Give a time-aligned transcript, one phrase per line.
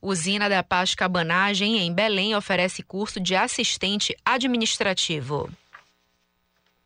[0.00, 5.50] Usina da Paz Cabanagem, em Belém, oferece curso de assistente administrativo.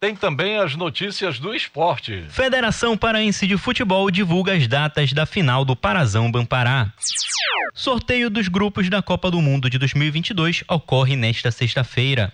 [0.03, 2.25] Tem também as notícias do esporte.
[2.29, 6.93] Federação Paraense de Futebol divulga as datas da final do Parazão Bampará.
[7.73, 12.33] Sorteio dos grupos da Copa do Mundo de 2022 ocorre nesta sexta-feira.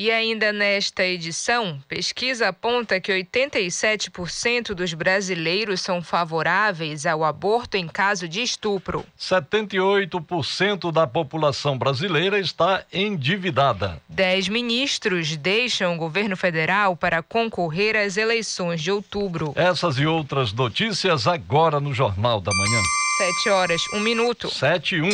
[0.00, 7.86] E ainda nesta edição, pesquisa aponta que 87% dos brasileiros são favoráveis ao aborto em
[7.86, 9.04] caso de estupro.
[9.20, 14.00] 78% da população brasileira está endividada.
[14.08, 19.52] Dez ministros deixam o governo federal para concorrer às eleições de outubro.
[19.54, 22.80] Essas e outras notícias agora no Jornal da Manhã.
[23.18, 24.48] Sete horas, um minuto.
[24.48, 25.10] Sete e um.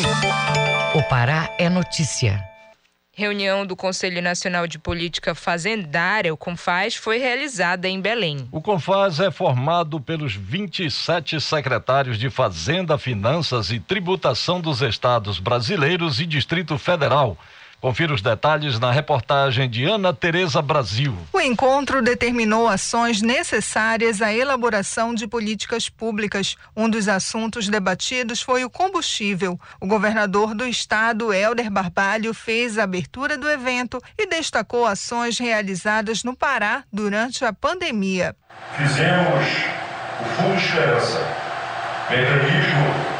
[0.95, 2.56] O Pará é notícia.
[3.19, 8.47] Reunião do Conselho Nacional de Política Fazendária, o CONFAS, foi realizada em Belém.
[8.53, 16.21] O CONFAS é formado pelos 27 secretários de Fazenda, Finanças e Tributação dos estados brasileiros
[16.21, 17.39] e Distrito Federal
[17.81, 21.17] Confira os detalhes na reportagem de Ana Tereza Brasil.
[21.33, 26.57] O encontro determinou ações necessárias à elaboração de políticas públicas.
[26.75, 29.61] Um dos assuntos debatidos foi o combustível.
[29.79, 36.25] O governador do estado, Helder Barbalho, fez a abertura do evento e destacou ações realizadas
[36.25, 38.35] no Pará durante a pandemia.
[38.77, 39.47] Fizemos
[40.21, 41.21] o Fundo Esperança,
[42.09, 43.17] mecanismo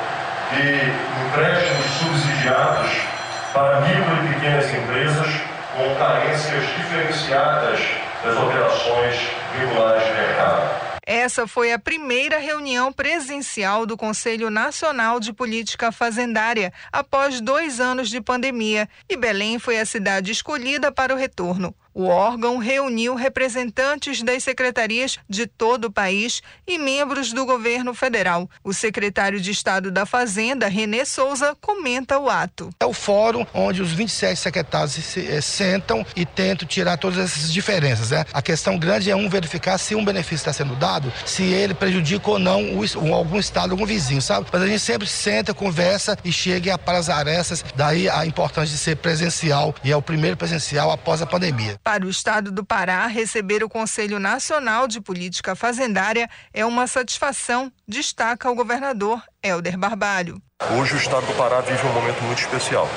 [0.55, 3.16] de empréstimos subsidiados
[3.57, 5.27] para micro e pequenas empresas
[5.75, 7.81] com carências diferenciadas
[8.23, 9.17] das operações
[9.59, 10.87] regulares de mercado.
[11.07, 18.11] Essa foi a primeira reunião presencial do Conselho Nacional de Política Fazendária após dois anos
[18.11, 21.75] de pandemia e Belém foi a cidade escolhida para o retorno.
[21.99, 28.51] O órgão reuniu representantes das secretarias de todo o país e membros do governo federal.
[28.63, 32.69] O secretário de Estado da Fazenda, Renê Souza, comenta o ato.
[32.79, 37.51] É o fórum onde os 27 secretários se, eh, sentam e tentam tirar todas essas
[37.51, 38.11] diferenças.
[38.11, 38.27] Né?
[38.31, 42.31] A questão grande é um verificar se um benefício está sendo dado, se ele prejudica
[42.31, 44.47] ou não o, algum estado, algum vizinho, sabe?
[44.53, 47.65] Mas a gente sempre senta, conversa e chega para as arestas.
[47.75, 51.81] Daí a importância de ser presencial e é o primeiro presencial após a pandemia.
[51.87, 57.71] Para o estado do Pará, receber o Conselho Nacional de Política Fazendária é uma satisfação,
[57.87, 60.43] destaca o governador Helder Barbalho.
[60.77, 62.89] Hoje o estado do Pará vive um momento muito especial.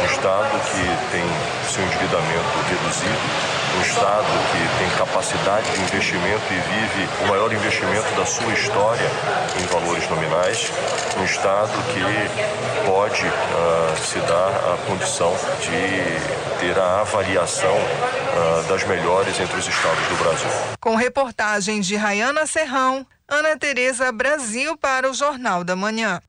[0.00, 1.22] Um estado que tem
[1.70, 8.14] seu endividamento reduzido, um Estado que tem capacidade de investimento e vive o maior investimento
[8.14, 9.10] da sua história
[9.60, 10.70] em valores nominais,
[11.18, 18.84] um Estado que pode uh, se dar a condição de ter a avaliação uh, das
[18.84, 20.50] melhores entre os estados do Brasil.
[20.80, 26.20] Com reportagem de Rayana Serrão, Ana Tereza Brasil para o Jornal da Manhã.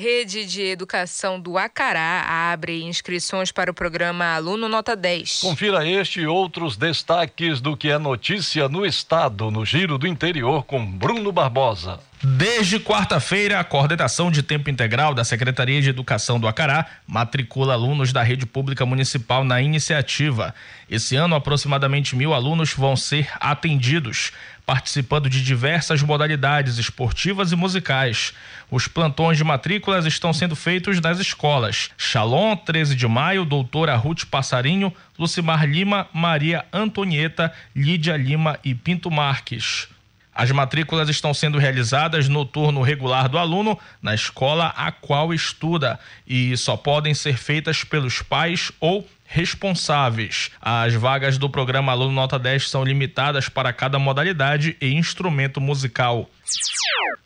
[0.00, 5.40] Rede de Educação do Acará abre inscrições para o programa Aluno Nota 10.
[5.40, 10.62] Confira este e outros destaques do que é notícia no estado, no Giro do Interior,
[10.62, 11.98] com Bruno Barbosa.
[12.22, 18.12] Desde quarta-feira, a coordenação de tempo integral da Secretaria de Educação do Acará matricula alunos
[18.12, 20.54] da rede pública municipal na iniciativa.
[20.88, 24.32] Esse ano, aproximadamente mil alunos vão ser atendidos
[24.68, 28.34] participando de diversas modalidades esportivas e musicais.
[28.70, 34.26] Os plantões de matrículas estão sendo feitos nas escolas Shalom, 13 de maio, Doutora Ruth
[34.26, 39.88] Passarinho, Lucimar Lima, Maria Antonieta, Lídia Lima e Pinto Marques.
[40.34, 45.98] As matrículas estão sendo realizadas no turno regular do aluno na escola a qual estuda
[46.26, 50.50] e só podem ser feitas pelos pais ou responsáveis.
[50.60, 56.28] As vagas do programa Aluno Nota 10 são limitadas para cada modalidade e instrumento musical.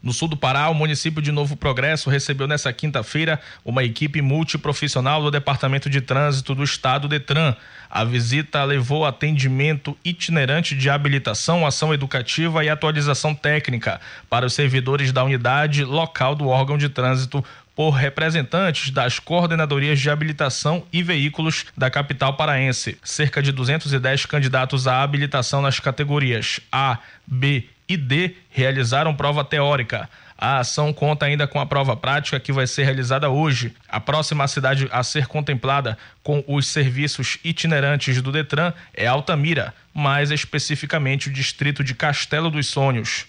[0.02, 5.22] No sul do Pará, o município de Novo Progresso recebeu nesta quinta-feira uma equipe multiprofissional
[5.22, 7.54] do Departamento de Trânsito do Estado Detran.
[7.88, 15.12] A visita levou atendimento itinerante de habilitação, ação educativa e atualização técnica para os servidores
[15.12, 21.66] da unidade local do órgão de trânsito por representantes das coordenadorias de habilitação e veículos
[21.76, 22.98] da capital paraense.
[23.02, 30.08] Cerca de 210 candidatos à habilitação nas categorias A, B e D realizaram prova teórica.
[30.36, 33.72] A ação conta ainda com a prova prática que vai ser realizada hoje.
[33.92, 40.30] A próxima cidade a ser contemplada com os serviços itinerantes do Detran é Altamira, mais
[40.30, 43.26] especificamente o distrito de Castelo dos Sonhos.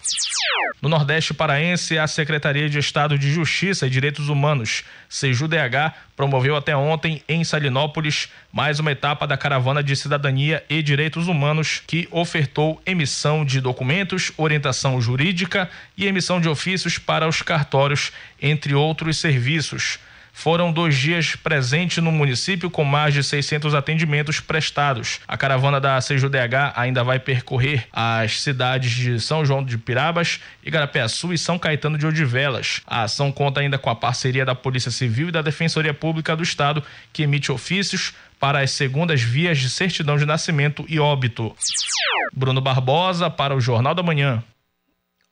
[0.81, 6.73] No Nordeste Paraense, a Secretaria de Estado de Justiça e Direitos Humanos, SEJUDH, promoveu até
[6.73, 12.81] ontem em Salinópolis mais uma etapa da Caravana de Cidadania e Direitos Humanos que ofertou
[12.85, 19.99] emissão de documentos, orientação jurídica e emissão de ofícios para os cartórios, entre outros serviços.
[20.35, 25.21] Foram dois dias presentes no município com mais de 600 atendimentos prestados.
[25.27, 31.33] A caravana da CJDH ainda vai percorrer as cidades de São João de Pirabas, Igarapé-Sul
[31.33, 32.81] e São Caetano de Odivelas.
[32.85, 36.43] A ação conta ainda com a parceria da Polícia Civil e da Defensoria Pública do
[36.43, 36.83] Estado,
[37.13, 41.55] que emite ofícios para as segundas vias de certidão de nascimento e óbito.
[42.33, 44.43] Bruno Barbosa para o Jornal da Manhã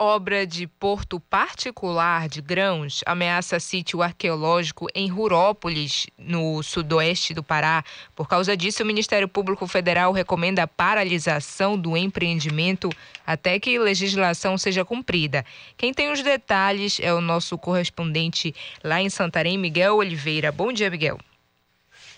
[0.01, 7.83] obra de porto particular de grãos ameaça sítio arqueológico em Rurópolis, no sudoeste do Pará.
[8.15, 12.89] Por causa disso, o Ministério Público Federal recomenda a paralisação do empreendimento
[13.27, 15.45] até que legislação seja cumprida.
[15.77, 20.51] Quem tem os detalhes é o nosso correspondente lá em Santarém, Miguel Oliveira.
[20.51, 21.19] Bom dia, Miguel.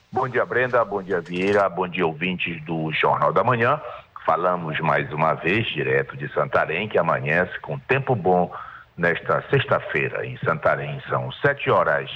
[0.09, 0.85] Bom dia, Brenda.
[0.85, 1.67] Bom dia, Vieira.
[1.67, 3.81] Bom dia, ouvintes do Jornal da Manhã.
[4.25, 8.51] Falamos mais uma vez, direto de Santarém, que amanhece com tempo bom
[8.97, 11.01] nesta sexta-feira em Santarém.
[11.09, 12.09] São sete horas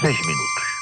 [0.00, 0.78] seis minutos.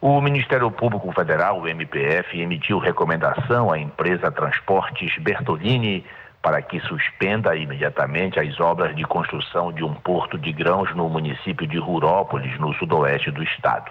[0.00, 6.04] O Ministério Público Federal, o MPF, emitiu recomendação à empresa Transportes Bertolini
[6.40, 11.66] para que suspenda imediatamente as obras de construção de um porto de grãos no município
[11.66, 13.90] de Rurópolis, no sudoeste do estado.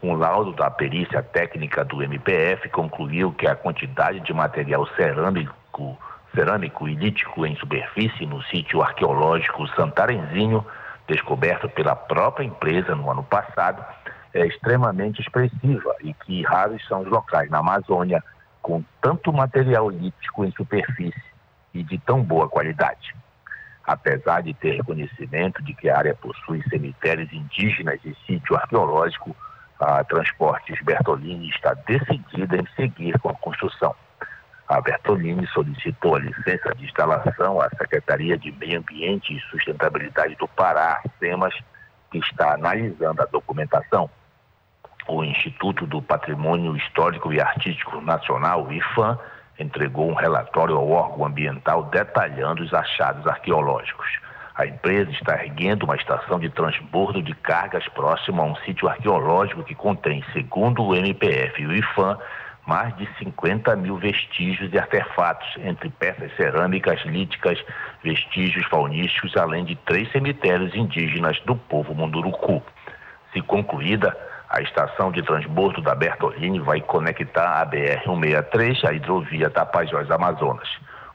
[0.00, 5.98] Um laudo da perícia técnica do MPF concluiu que a quantidade de material cerâmico,
[6.32, 10.64] cerâmico e lítico em superfície no sítio arqueológico Santarenzinho,
[11.08, 13.84] descoberto pela própria empresa no ano passado,
[14.32, 18.22] é extremamente expressiva e que raros são os locais na Amazônia
[18.62, 21.24] com tanto material lítico em superfície
[21.74, 23.16] e de tão boa qualidade.
[23.84, 29.34] Apesar de ter reconhecimento de que a área possui cemitérios indígenas e sítio arqueológico,
[29.80, 33.94] a Transportes Bertolini está decidida em seguir com a construção.
[34.68, 40.48] A Bertolini solicitou a licença de instalação à Secretaria de Meio Ambiente e Sustentabilidade do
[40.48, 41.54] Pará, SEMAS,
[42.10, 44.10] que está analisando a documentação.
[45.06, 49.18] O Instituto do Patrimônio Histórico e Artístico Nacional, IFAM,
[49.58, 54.06] entregou um relatório ao órgão ambiental detalhando os achados arqueológicos.
[54.58, 59.62] A empresa está erguendo uma estação de transbordo de cargas próxima a um sítio arqueológico
[59.62, 62.18] que contém, segundo o MPF e o IFAM,
[62.66, 67.64] mais de 50 mil vestígios e artefatos, entre peças cerâmicas, líticas,
[68.02, 72.60] vestígios faunísticos, além de três cemitérios indígenas do povo Munduruku.
[73.32, 74.16] Se concluída,
[74.50, 80.68] a estação de transbordo da Bertolini vai conectar a BR-163 à hidrovia Tapajós Amazonas.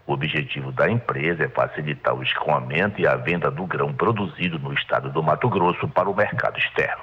[0.05, 4.73] O objetivo da empresa é facilitar o escoamento e a venda do grão produzido no
[4.73, 7.01] estado do Mato Grosso para o mercado externo.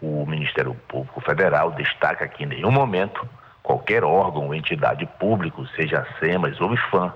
[0.00, 3.26] O Ministério Público Federal destaca que em nenhum momento
[3.62, 7.12] qualquer órgão ou entidade público, seja SEMAS ou IFAM,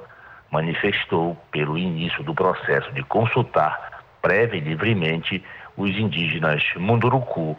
[0.50, 5.42] manifestou pelo início do processo de consultar prévia e livremente
[5.76, 7.58] os indígenas Munduruku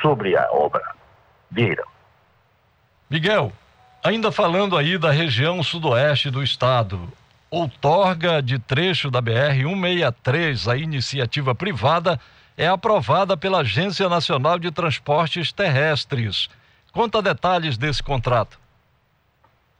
[0.00, 0.94] sobre a obra.
[1.50, 1.84] Vieira.
[3.10, 3.52] Miguel,
[4.08, 6.98] Ainda falando aí da região sudoeste do estado,
[7.50, 12.18] outorga de trecho da BR-163, a iniciativa privada,
[12.56, 16.48] é aprovada pela Agência Nacional de Transportes Terrestres.
[16.90, 18.58] Conta detalhes desse contrato.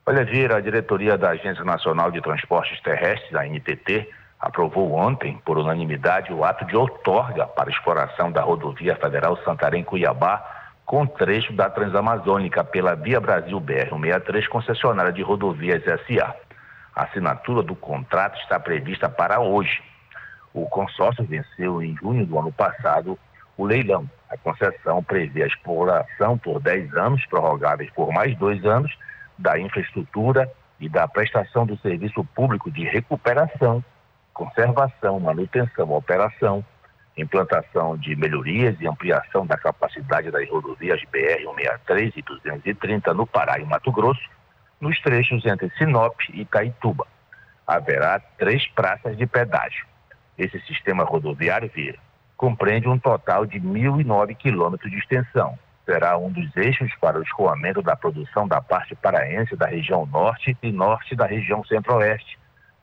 [0.05, 5.57] Olha, Vira, a diretoria da Agência Nacional de Transportes Terrestres, a NTT, aprovou ontem, por
[5.57, 10.58] unanimidade, o ato de outorga para exploração da rodovia federal Santarém-Cuiabá
[10.89, 16.35] com trecho da Transamazônica pela Via Brasil BR-163, concessionária de rodovias SA.
[16.97, 19.83] A assinatura do contrato está prevista para hoje.
[20.55, 23.19] O consórcio venceu em junho do ano passado
[23.55, 24.09] o leilão.
[24.31, 28.91] A concessão prevê a exploração por 10 anos, prorrogáveis por mais dois anos,
[29.37, 33.85] da infraestrutura e da prestação do serviço público de recuperação,
[34.33, 36.65] conservação, manutenção, operação,
[37.21, 43.65] implantação de melhorias e ampliação da capacidade das rodovias BR-163 e 230 no Pará e
[43.65, 44.29] Mato Grosso,
[44.81, 47.07] nos trechos entre Sinop e Itaituba.
[47.67, 49.87] Haverá três praças de pedágio.
[50.39, 51.99] Esse sistema rodoviário vira
[52.39, 55.59] compreende um total de 1.009 quilômetros de extensão.
[55.85, 60.57] Será um dos eixos para o escoamento da produção da parte paraense da região norte
[60.63, 62.39] e norte da região centro-oeste,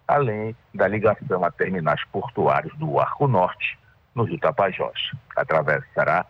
[0.06, 3.80] além da ligação a terminais portuários do Arco Norte,
[4.16, 5.12] no Rio Tapajós.
[5.36, 6.26] Atravessará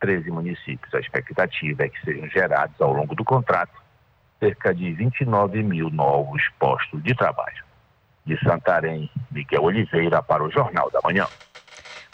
[0.00, 0.94] 13 municípios.
[0.94, 3.84] A expectativa é que sejam gerados ao longo do contrato
[4.38, 7.64] cerca de 29 mil novos postos de trabalho.
[8.24, 11.26] De Santarém, Miguel Oliveira para o Jornal da Manhã.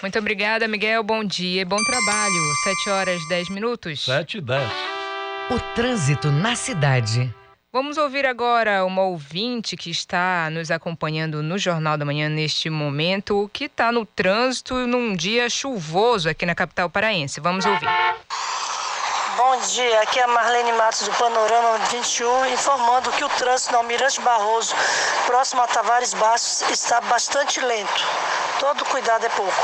[0.01, 1.03] Muito obrigada, Miguel.
[1.03, 2.55] Bom dia e bom trabalho.
[2.65, 4.05] 7 horas 10 minutos.
[4.05, 4.71] 7 e 10.
[5.51, 7.33] O trânsito na cidade.
[7.75, 13.49] Vamos ouvir agora uma ouvinte que está nos acompanhando no Jornal da Manhã neste momento,
[13.51, 17.41] que está no trânsito num dia chuvoso aqui na capital paraense.
[17.41, 17.89] Vamos ouvir.
[19.39, 23.79] Bom dia, aqui é a Marlene Matos do Panorama 21, informando que o trânsito no
[23.79, 24.75] Almirante Barroso,
[25.25, 28.05] próximo a Tavares Baixos, está bastante lento.
[28.61, 29.63] Todo cuidado é pouco.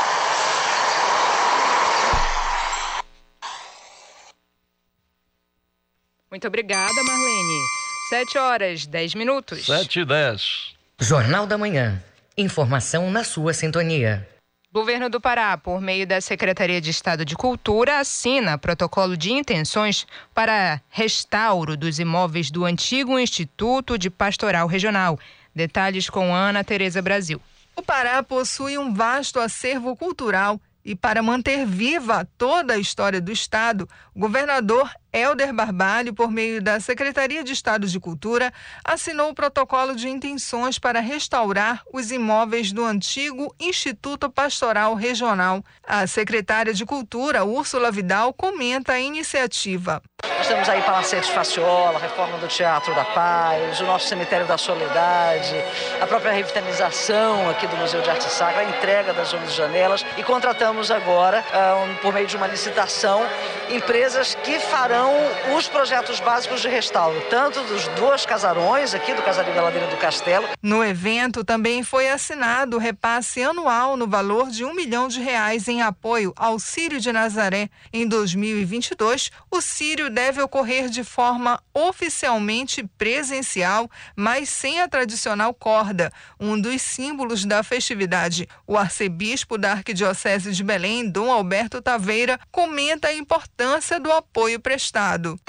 [6.30, 7.78] Muito obrigada, Marlene.
[8.08, 9.66] 7 horas, 10 minutos.
[9.66, 10.74] 7 e 10.
[10.98, 12.02] Jornal da Manhã.
[12.38, 14.26] Informação na sua sintonia.
[14.72, 20.06] Governo do Pará, por meio da Secretaria de Estado de Cultura, assina protocolo de intenções
[20.34, 25.18] para restauro dos imóveis do antigo Instituto de Pastoral Regional.
[25.54, 27.42] Detalhes com Ana Tereza Brasil.
[27.76, 33.30] O Pará possui um vasto acervo cultural e para manter viva toda a história do
[33.30, 38.52] Estado, o governador Helder Barbalho, por meio da Secretaria de Estado de Cultura,
[38.84, 45.64] assinou o protocolo de intenções para restaurar os imóveis do antigo Instituto Pastoral Regional.
[45.82, 50.00] A secretária de Cultura, Úrsula Vidal, comenta a iniciativa.
[50.36, 55.54] Nós temos aí Palacete Faciola, reforma do Teatro da Paz, o nosso Cemitério da Soledade,
[56.00, 60.22] a própria revitalização aqui do Museu de Arte Sacra, a entrega das 11 janelas e
[60.22, 61.44] contratamos agora,
[61.84, 63.26] um, por meio de uma licitação,
[63.70, 65.07] empresas que farão
[65.56, 69.96] os projetos básicos de restauro, tanto dos dois casarões aqui do Casarinho da Ladeira do
[69.96, 70.46] Castelo.
[70.62, 75.66] No evento também foi assinado o repasse anual no valor de um milhão de reais
[75.68, 77.70] em apoio ao Sírio de Nazaré.
[77.92, 86.12] Em 2022, o Sírio deve ocorrer de forma oficialmente presencial, mas sem a tradicional corda,
[86.38, 88.48] um dos símbolos da festividade.
[88.66, 94.87] O arcebispo da Arquidiocese de Belém, Dom Alberto Taveira, comenta a importância do apoio prestado.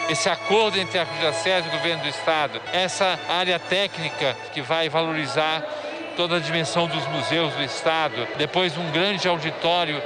[0.09, 4.89] Esse acordo entre a Arquidiocese e o governo do estado, essa área técnica que vai
[4.89, 5.63] valorizar
[6.15, 10.01] toda a dimensão dos museus do estado, depois um grande auditório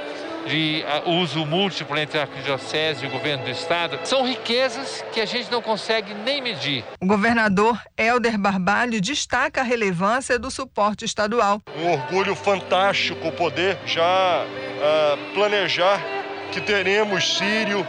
[0.46, 5.20] de uh, uso múltiplo entre a Arquidiocese e o governo do Estado, são riquezas que
[5.20, 6.84] a gente não consegue nem medir.
[7.00, 11.62] O governador Helder Barbalho destaca a relevância do suporte estadual.
[11.76, 16.00] Um orgulho fantástico poder já uh, planejar
[16.52, 17.86] que teremos Sírio,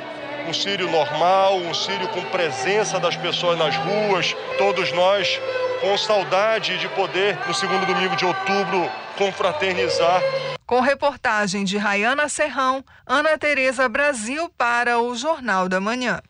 [0.48, 5.40] um Sírio normal, um Sírio com presença das pessoas nas ruas, todos nós
[5.82, 10.22] com saudade de poder, no segundo domingo de outubro, confraternizar.
[10.66, 16.22] Com reportagem de Rayana Serrão, Ana Tereza Brasil para o Jornal da Manhã.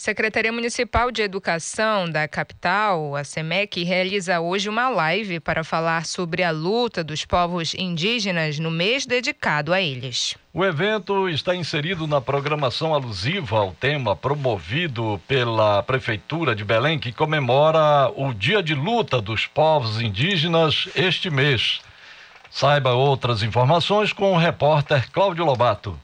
[0.00, 6.42] Secretaria Municipal de Educação da capital, a SEMEC, realiza hoje uma live para falar sobre
[6.42, 10.38] a luta dos povos indígenas no mês dedicado a eles.
[10.54, 17.12] O evento está inserido na programação alusiva ao tema promovido pela Prefeitura de Belém, que
[17.12, 21.82] comemora o Dia de Luta dos Povos Indígenas este mês.
[22.50, 26.00] Saiba outras informações com o repórter Cláudio Lobato.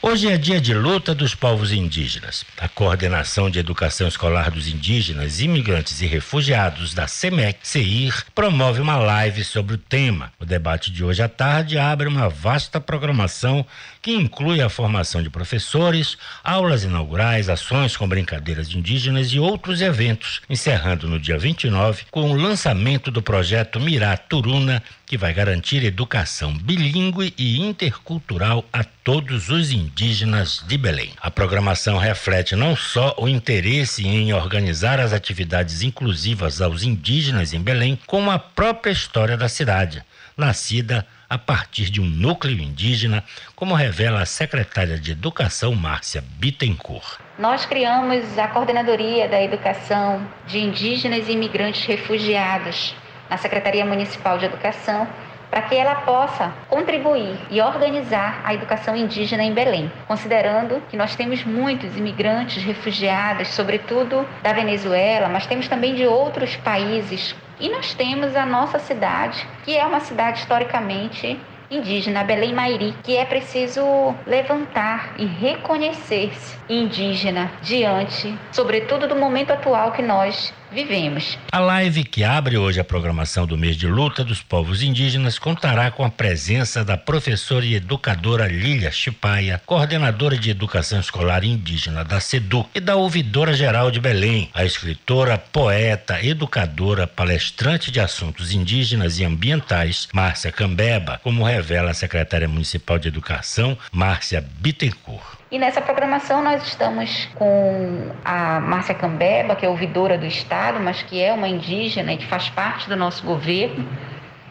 [0.00, 2.44] Hoje é dia de luta dos povos indígenas.
[2.56, 8.96] A Coordenação de Educação Escolar dos Indígenas, Imigrantes e Refugiados da CEMEC, CEIR, promove uma
[8.96, 10.32] live sobre o tema.
[10.38, 13.66] O debate de hoje à tarde abre uma vasta programação
[14.08, 20.40] que inclui a formação de professores, aulas inaugurais, ações com brincadeiras indígenas e outros eventos,
[20.48, 26.56] encerrando no dia 29 com o lançamento do projeto Mirá Turuna, que vai garantir educação
[26.56, 31.12] bilíngue e intercultural a todos os indígenas de Belém.
[31.20, 37.60] A programação reflete não só o interesse em organizar as atividades inclusivas aos indígenas em
[37.60, 40.02] Belém, como a própria história da cidade,
[40.34, 43.22] nascida a partir de um núcleo indígena,
[43.54, 47.18] como revela a secretária de Educação, Márcia Bittencourt.
[47.38, 52.94] Nós criamos a Coordenadoria da Educação de Indígenas e Imigrantes Refugiados
[53.28, 55.06] na Secretaria Municipal de Educação
[55.50, 61.16] para que ela possa contribuir e organizar a educação indígena em Belém, considerando que nós
[61.16, 67.34] temos muitos imigrantes, refugiados, sobretudo da Venezuela, mas temos também de outros países.
[67.60, 71.38] E nós temos a nossa cidade, que é uma cidade historicamente
[71.70, 73.82] indígena, Belém Mairi, que é preciso
[74.26, 81.38] levantar e reconhecer-se indígena diante, sobretudo do momento atual que nós vivemos.
[81.50, 85.90] A live que abre hoje a programação do mês de luta dos povos indígenas contará
[85.90, 92.20] com a presença da professora e educadora Lília Chipaia, coordenadora de educação escolar indígena da
[92.20, 99.18] SEDU, e da ouvidora geral de Belém, a escritora, poeta, educadora, palestrante de assuntos indígenas
[99.18, 105.37] e ambientais, Márcia Cambeba, como revela a secretária municipal de educação, Márcia Bittencourt.
[105.50, 111.02] E nessa programação nós estamos com a Márcia Cambeba, que é ouvidora do Estado, mas
[111.02, 113.88] que é uma indígena e que faz parte do nosso governo.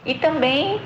[0.04, 0.82] E também,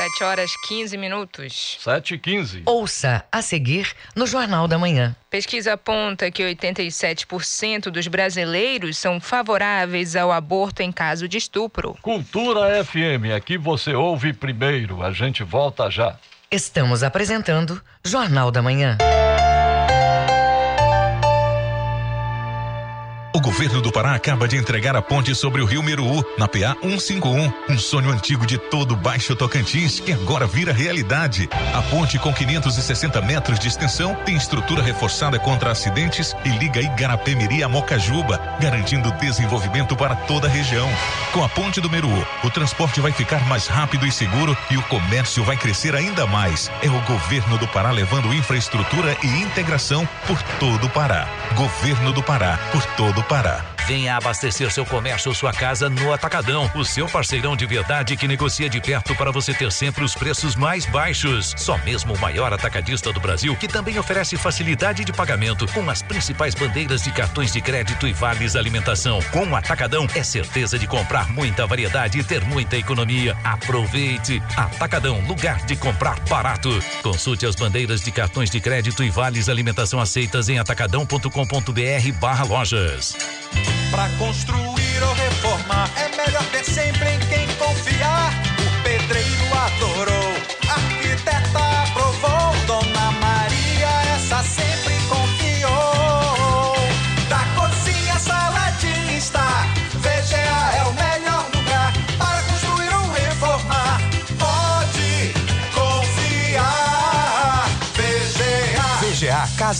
[0.00, 1.76] 7 horas 15 minutos.
[1.78, 2.62] 7 e 15.
[2.64, 5.14] Ouça a seguir no Jornal da Manhã.
[5.28, 11.98] Pesquisa aponta que 87% dos brasileiros são favoráveis ao aborto em caso de estupro.
[12.00, 15.02] Cultura FM, aqui você ouve primeiro.
[15.02, 16.16] A gente volta já.
[16.50, 18.96] Estamos apresentando Jornal da Manhã.
[23.32, 26.76] O governo do Pará acaba de entregar a ponte sobre o rio Meruú, na PA
[26.82, 27.52] 151.
[27.68, 31.48] Um sonho antigo de todo o Baixo Tocantins que agora vira realidade.
[31.72, 37.62] A ponte com 560 metros de extensão tem estrutura reforçada contra acidentes e liga Igarapé-Miri
[37.62, 40.88] a Mocajuba, garantindo desenvolvimento para toda a região.
[41.32, 44.82] Com a ponte do Meruú, o transporte vai ficar mais rápido e seguro e o
[44.82, 46.68] comércio vai crescer ainda mais.
[46.82, 51.28] É o governo do Pará levando infraestrutura e integração por todo o Pará.
[51.54, 53.79] Governo do Pará, por todo o Pará.
[53.90, 58.28] Venha abastecer seu comércio ou sua casa no Atacadão, o seu parceirão de verdade que
[58.28, 61.52] negocia de perto para você ter sempre os preços mais baixos.
[61.56, 66.02] Só mesmo o maior atacadista do Brasil, que também oferece facilidade de pagamento com as
[66.02, 69.18] principais bandeiras de cartões de crédito e vales alimentação.
[69.32, 73.36] Com o Atacadão é certeza de comprar muita variedade e ter muita economia.
[73.42, 74.40] Aproveite!
[74.56, 76.70] Atacadão, lugar de comprar barato.
[77.02, 83.16] Consulte as bandeiras de cartões de crédito e vales alimentação aceitas em atacadão.com.br/barra lojas.
[83.90, 87.29] Pra construir ou reformar é melhor ter sempre em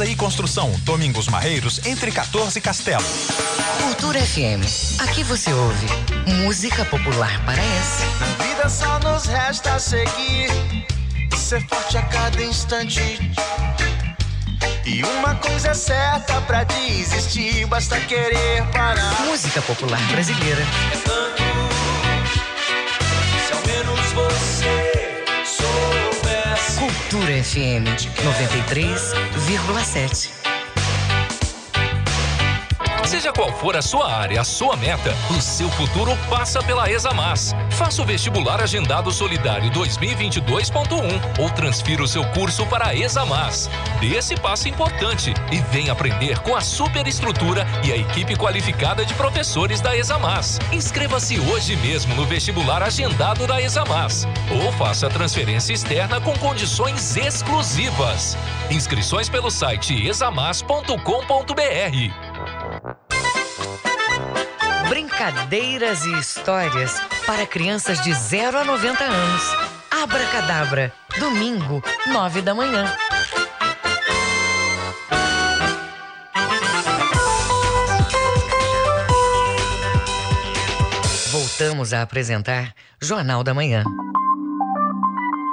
[0.00, 3.04] Casa e Construção, Domingos Marreiros, entre 14 e Castelo.
[3.82, 4.64] Cultura FM.
[5.02, 5.86] Aqui você ouve
[6.42, 8.02] música popular paraense.
[8.18, 10.48] Na vida só nos resta seguir,
[11.36, 13.30] ser forte a cada instante.
[14.86, 19.20] E uma coisa é certa pra desistir, basta querer parar.
[19.26, 20.64] Música popular brasileira.
[20.94, 21.39] Se
[26.80, 30.49] Cultura FM 93,7.
[33.10, 37.52] Seja qual for a sua área, a sua meta, o seu futuro passa pela Examas.
[37.70, 43.68] Faça o vestibular agendado solidário 2022.1 ou transfira o seu curso para a Examas.
[43.98, 49.12] Dê esse passo importante e venha aprender com a superestrutura e a equipe qualificada de
[49.14, 50.60] professores da Examas.
[50.70, 58.38] Inscreva-se hoje mesmo no vestibular agendado da Examas ou faça transferência externa com condições exclusivas.
[58.70, 62.29] Inscrições pelo site examas.com.br.
[64.90, 69.42] Brincadeiras e histórias para crianças de 0 a 90 anos.
[69.88, 72.92] Abracadabra, domingo, 9 da manhã.
[81.30, 83.84] Voltamos a apresentar Jornal da Manhã.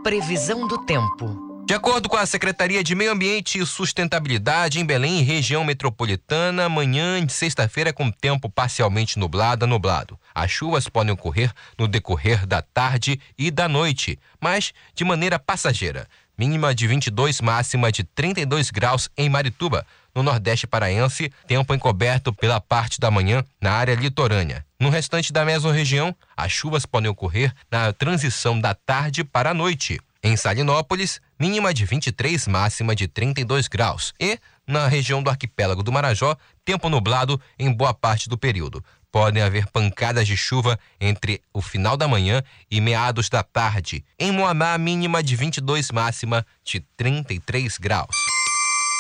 [0.01, 1.46] Previsão do tempo.
[1.67, 7.25] De acordo com a Secretaria de Meio Ambiente e Sustentabilidade em Belém, região metropolitana, amanhã
[7.25, 10.17] de sexta-feira com tempo parcialmente nublado nublado.
[10.33, 16.07] As chuvas podem ocorrer no decorrer da tarde e da noite, mas de maneira passageira.
[16.37, 19.85] Mínima de 22, máxima de 32 graus em Marituba.
[20.15, 24.65] No Nordeste Paraense, tempo encoberto pela parte da manhã na área litorânea.
[24.79, 29.99] No restante da mesorregião, as chuvas podem ocorrer na transição da tarde para a noite.
[30.23, 34.13] Em Salinópolis, mínima de 23, máxima de 32 graus.
[34.19, 38.83] E, na região do arquipélago do Marajó, tempo nublado em boa parte do período.
[39.11, 44.03] Podem haver pancadas de chuva entre o final da manhã e meados da tarde.
[44.19, 48.15] Em Moamá, mínima de 22, máxima de 33 graus.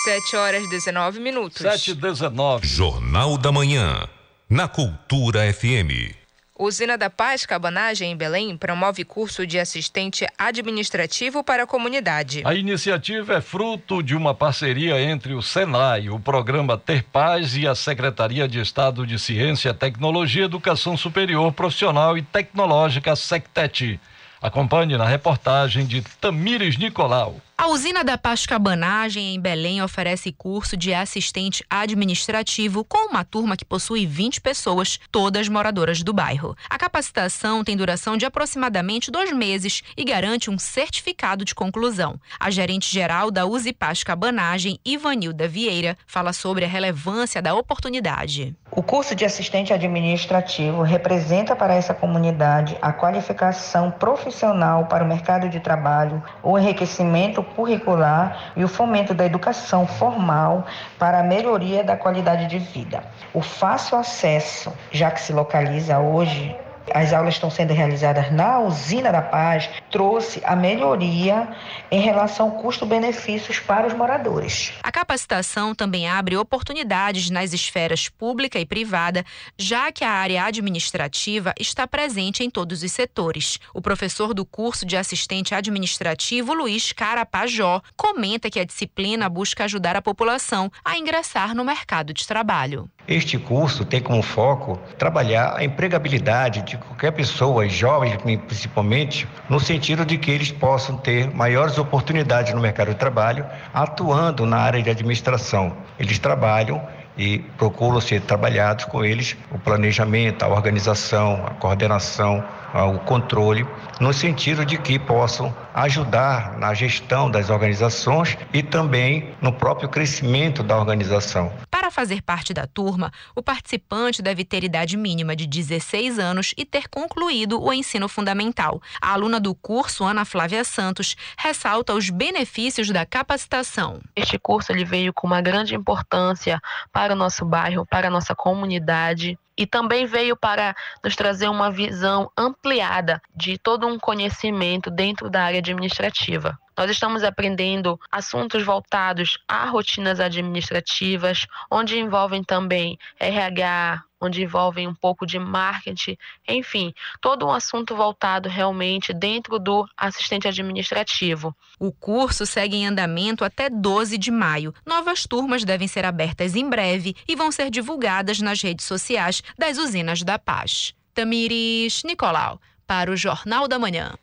[0.05, 1.61] 7 horas e 19 minutos.
[1.61, 2.65] 7 e 19.
[2.65, 4.07] Jornal da Manhã,
[4.49, 6.26] na Cultura FM.
[6.59, 12.41] Usina da Paz Cabanagem, em Belém, promove curso de assistente administrativo para a comunidade.
[12.43, 17.67] A iniciativa é fruto de uma parceria entre o Senai, o programa Ter Paz e
[17.67, 23.99] a Secretaria de Estado de Ciência, Tecnologia, Educação Superior, Profissional e Tecnológica, SECTET.
[24.41, 27.39] Acompanhe na reportagem de Tamires Nicolau.
[27.59, 33.65] A usina da Pascabanagem, em Belém, oferece curso de assistente administrativo com uma turma que
[33.65, 36.55] possui 20 pessoas, todas moradoras do bairro.
[36.69, 42.21] A capacitação tem duração de aproximadamente dois meses e garante um certificado de conclusão.
[42.39, 48.55] A gerente-geral da Uzi Pascabanagem, Ivanilda Vieira, fala sobre a relevância da oportunidade.
[48.69, 55.49] O curso de assistente administrativo representa para essa comunidade a qualificação profissional para o mercado
[55.49, 60.65] de trabalho, o enriquecimento curricular e o fomento da educação formal
[60.99, 63.03] para a melhoria da qualidade de vida.
[63.33, 66.55] O fácil acesso, já que se localiza hoje
[66.93, 71.47] as aulas estão sendo realizadas na Usina da Paz, trouxe a melhoria
[71.91, 74.73] em relação custo-benefícios para os moradores.
[74.83, 79.23] A capacitação também abre oportunidades nas esferas pública e privada,
[79.57, 83.59] já que a área administrativa está presente em todos os setores.
[83.73, 89.95] O professor do curso de assistente administrativo, Luiz Carapajó, comenta que a disciplina busca ajudar
[89.95, 92.89] a população a ingressar no mercado de trabalho.
[93.07, 100.05] Este curso tem como foco trabalhar a empregabilidade de qualquer pessoa, jovens principalmente, no sentido
[100.05, 104.89] de que eles possam ter maiores oportunidades no mercado de trabalho, atuando na área de
[104.89, 105.77] administração.
[105.97, 106.85] Eles trabalham
[107.17, 112.43] e procuram ser trabalhados com eles o planejamento, a organização, a coordenação,
[112.85, 113.65] o controle,
[113.99, 120.63] no sentido de que possam ajudar na gestão das organizações e também no próprio crescimento
[120.63, 121.51] da organização.
[121.69, 126.65] Para fazer parte da turma, o participante deve ter idade mínima de 16 anos e
[126.65, 128.81] ter concluído o ensino fundamental.
[129.01, 133.99] A aluna do curso, Ana Flávia Santos, ressalta os benefícios da capacitação.
[134.15, 136.59] Este curso ele veio com uma grande importância
[136.91, 141.71] para o nosso bairro, para a nossa comunidade e também veio para nos trazer uma
[141.71, 146.57] visão ampliada de todo um conhecimento dentro da área administrativa.
[146.77, 154.95] Nós estamos aprendendo assuntos voltados a rotinas administrativas, onde envolvem também RH, onde envolvem um
[154.95, 161.55] pouco de marketing, enfim, todo um assunto voltado realmente dentro do assistente administrativo.
[161.79, 164.73] O curso segue em andamento até 12 de maio.
[164.85, 169.77] Novas turmas devem ser abertas em breve e vão ser divulgadas nas redes sociais das
[169.77, 170.93] usinas da Paz.
[171.13, 174.13] Tamires Nicolau, para o Jornal da Manhã.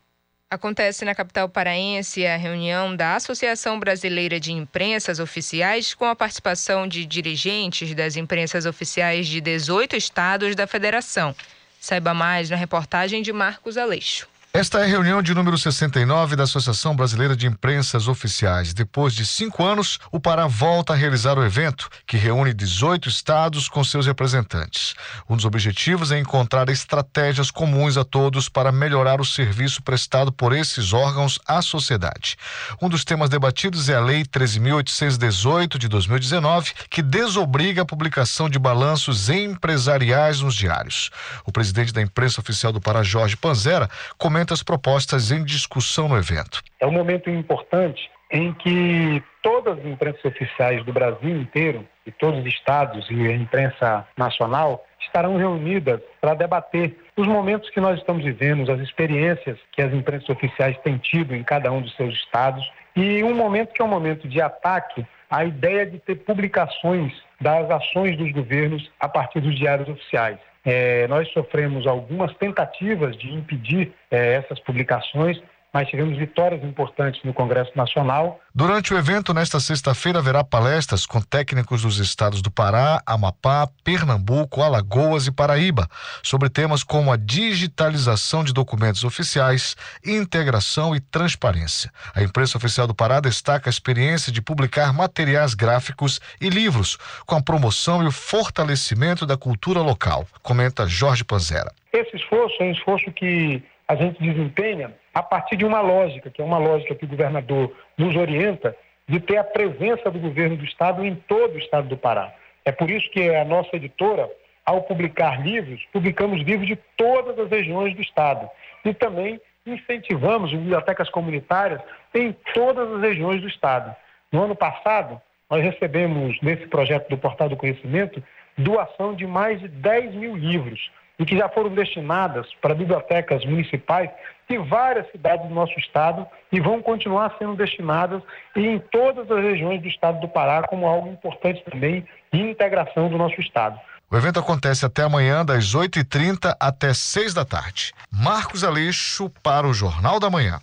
[0.54, 6.86] Acontece na capital paraense a reunião da Associação Brasileira de Imprensas Oficiais, com a participação
[6.86, 11.34] de dirigentes das imprensas oficiais de 18 estados da federação.
[11.80, 14.28] Saiba mais na reportagem de Marcos Aleixo.
[14.56, 18.72] Esta é a reunião de número 69 da Associação Brasileira de Imprensas Oficiais.
[18.72, 23.68] Depois de cinco anos, o Pará volta a realizar o evento, que reúne 18 estados
[23.68, 24.94] com seus representantes.
[25.28, 30.52] Um dos objetivos é encontrar estratégias comuns a todos para melhorar o serviço prestado por
[30.52, 32.36] esses órgãos à sociedade.
[32.80, 38.60] Um dos temas debatidos é a Lei 13.818 de 2019, que desobriga a publicação de
[38.60, 41.10] balanços empresariais nos diários.
[41.44, 46.16] O presidente da imprensa oficial do Pará, Jorge Panzera, comenta as propostas em discussão no
[46.16, 46.62] evento.
[46.80, 52.40] É um momento importante em que todas as imprensas oficiais do Brasil inteiro, e todos
[52.40, 58.24] os estados e a imprensa nacional, estarão reunidas para debater os momentos que nós estamos
[58.24, 62.68] vivendo, as experiências que as imprensas oficiais têm tido em cada um dos seus estados,
[62.96, 67.70] e um momento que é um momento de ataque à ideia de ter publicações das
[67.70, 70.38] ações dos governos a partir dos diários oficiais.
[70.64, 75.40] É, nós sofremos algumas tentativas de impedir é, essas publicações
[75.74, 78.40] mas tivemos vitórias importantes no Congresso Nacional.
[78.54, 84.62] Durante o evento, nesta sexta-feira, haverá palestras com técnicos dos estados do Pará, Amapá, Pernambuco,
[84.62, 85.88] Alagoas e Paraíba,
[86.22, 89.74] sobre temas como a digitalização de documentos oficiais,
[90.06, 91.90] integração e transparência.
[92.14, 97.34] A imprensa oficial do Pará destaca a experiência de publicar materiais gráficos e livros, com
[97.34, 101.72] a promoção e o fortalecimento da cultura local, comenta Jorge Panzera.
[101.92, 106.40] Esse esforço é um esforço que a gente desempenha a partir de uma lógica, que
[106.40, 110.64] é uma lógica que o governador nos orienta, de ter a presença do governo do
[110.64, 112.32] Estado em todo o Estado do Pará.
[112.64, 114.30] É por isso que a nossa editora,
[114.64, 118.48] ao publicar livros, publicamos livros de todas as regiões do Estado.
[118.84, 121.80] E também incentivamos bibliotecas comunitárias
[122.14, 123.94] em todas as regiões do Estado.
[124.32, 125.20] No ano passado,
[125.50, 128.22] nós recebemos, nesse projeto do Portal do Conhecimento,
[128.56, 134.11] doação de mais de 10 mil livros e que já foram destinadas para bibliotecas municipais
[134.48, 138.22] de várias cidades do nosso estado e vão continuar sendo destinadas
[138.55, 143.16] em todas as regiões do estado do Pará como algo importante também de integração do
[143.16, 143.79] nosso estado.
[144.11, 147.92] O evento acontece até amanhã, das 8h30 até 6 da tarde.
[148.12, 150.61] Marcos Aleixo para o Jornal da Manhã.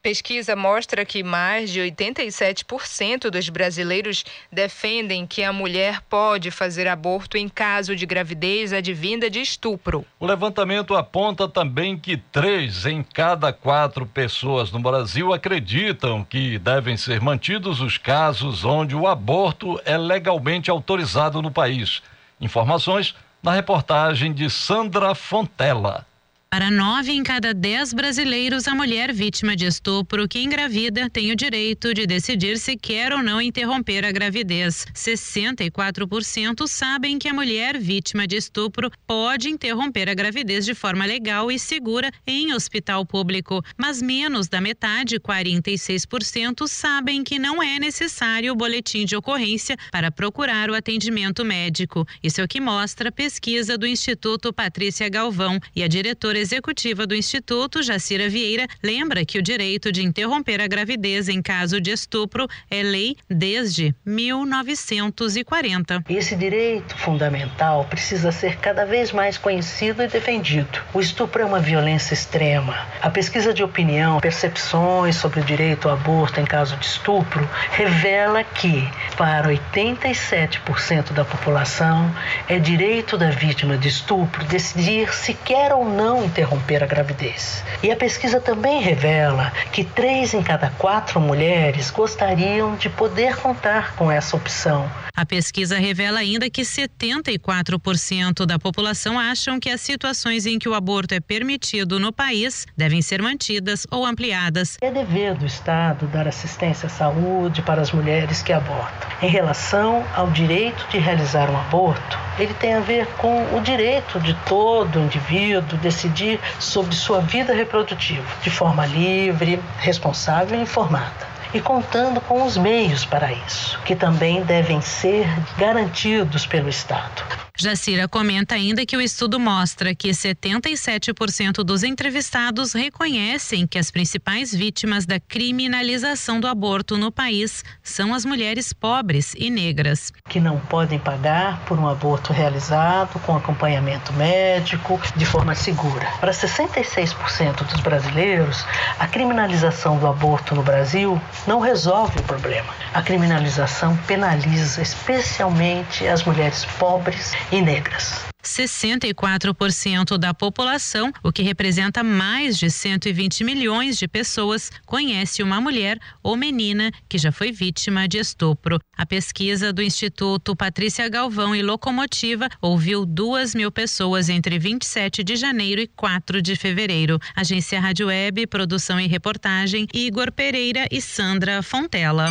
[0.00, 7.36] Pesquisa mostra que mais de 87% dos brasileiros defendem que a mulher pode fazer aborto
[7.36, 10.06] em caso de gravidez advinda de estupro.
[10.20, 16.96] O levantamento aponta também que três em cada quatro pessoas no Brasil acreditam que devem
[16.96, 22.02] ser mantidos os casos onde o aborto é legalmente autorizado no país.
[22.40, 26.06] Informações na reportagem de Sandra Fontela.
[26.50, 31.36] Para nove em cada dez brasileiros, a mulher vítima de estupro que engravida tem o
[31.36, 34.86] direito de decidir se quer ou não interromper a gravidez.
[34.94, 41.52] 64% sabem que a mulher vítima de estupro pode interromper a gravidez de forma legal
[41.52, 48.54] e segura em hospital público, mas menos da metade, 46%, sabem que não é necessário
[48.54, 52.06] o boletim de ocorrência para procurar o atendimento médico.
[52.22, 57.06] Isso é o que mostra a pesquisa do Instituto Patrícia Galvão e a diretora executiva
[57.06, 61.90] do Instituto, Jacira Vieira, lembra que o direito de interromper a gravidez em caso de
[61.90, 66.04] estupro é lei desde 1940.
[66.08, 70.80] Esse direito fundamental precisa ser cada vez mais conhecido e defendido.
[70.94, 72.86] O estupro é uma violência extrema.
[73.00, 78.44] A pesquisa de opinião, percepções sobre o direito ao aborto em caso de estupro, revela
[78.44, 82.12] que, para 87% da população,
[82.48, 87.64] é direito da vítima de estupro decidir se quer ou não interromper a gravidez.
[87.82, 93.94] E a pesquisa também revela que três em cada quatro mulheres gostariam de poder contar
[93.96, 94.88] com essa opção.
[95.16, 100.74] A pesquisa revela ainda que 74% da população acham que as situações em que o
[100.74, 104.76] aborto é permitido no país devem ser mantidas ou ampliadas.
[104.80, 109.08] É dever do Estado dar assistência à saúde para as mulheres que abortam.
[109.20, 114.20] Em relação ao direito de realizar um aborto, ele tem a ver com o direito
[114.20, 116.17] de todo indivíduo decidir
[116.58, 123.04] sobre sua vida reprodutiva de forma livre, responsável e informada e contando com os meios
[123.04, 127.48] para isso, que também devem ser garantidos pelo Estado.
[127.60, 134.54] Jacira comenta ainda que o estudo mostra que 77% dos entrevistados reconhecem que as principais
[134.54, 140.12] vítimas da criminalização do aborto no país são as mulheres pobres e negras.
[140.28, 146.06] Que não podem pagar por um aborto realizado com acompanhamento médico de forma segura.
[146.20, 148.64] Para 66% dos brasileiros,
[149.00, 152.72] a criminalização do aborto no Brasil não resolve o problema.
[152.92, 158.27] A criminalização penaliza especialmente as mulheres pobres e negras.
[158.48, 165.98] 64% da população, o que representa mais de 120 milhões de pessoas, conhece uma mulher
[166.22, 168.80] ou menina que já foi vítima de estupro.
[168.96, 175.36] A pesquisa do Instituto Patrícia Galvão e Locomotiva ouviu duas mil pessoas entre 27 de
[175.36, 177.18] janeiro e 4 de fevereiro.
[177.36, 182.28] Agência Rádio Web, produção e reportagem, Igor Pereira e Sandra Fontela.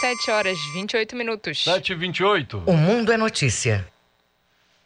[0.00, 1.64] 7 horas 28 minutos.
[1.64, 2.62] 7 e 28.
[2.66, 3.86] O Mundo é Notícia.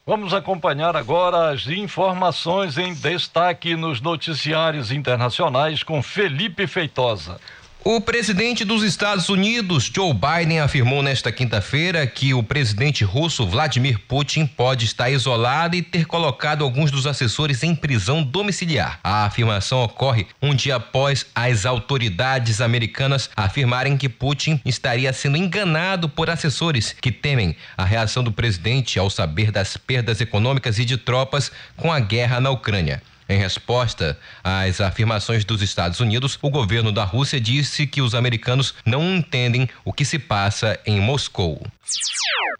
[0.04, 7.38] Vamos acompanhar agora as informações em destaque nos noticiários internacionais com Felipe Feitosa.
[7.84, 13.98] O presidente dos Estados Unidos, Joe Biden, afirmou nesta quinta-feira que o presidente russo Vladimir
[14.06, 19.00] Putin pode estar isolado e ter colocado alguns dos assessores em prisão domiciliar.
[19.02, 26.08] A afirmação ocorre um dia após as autoridades americanas afirmarem que Putin estaria sendo enganado
[26.08, 30.96] por assessores que temem a reação do presidente ao saber das perdas econômicas e de
[30.96, 33.02] tropas com a guerra na Ucrânia.
[33.32, 38.74] Em resposta às afirmações dos Estados Unidos, o governo da Rússia disse que os americanos
[38.84, 41.66] não entendem o que se passa em Moscou.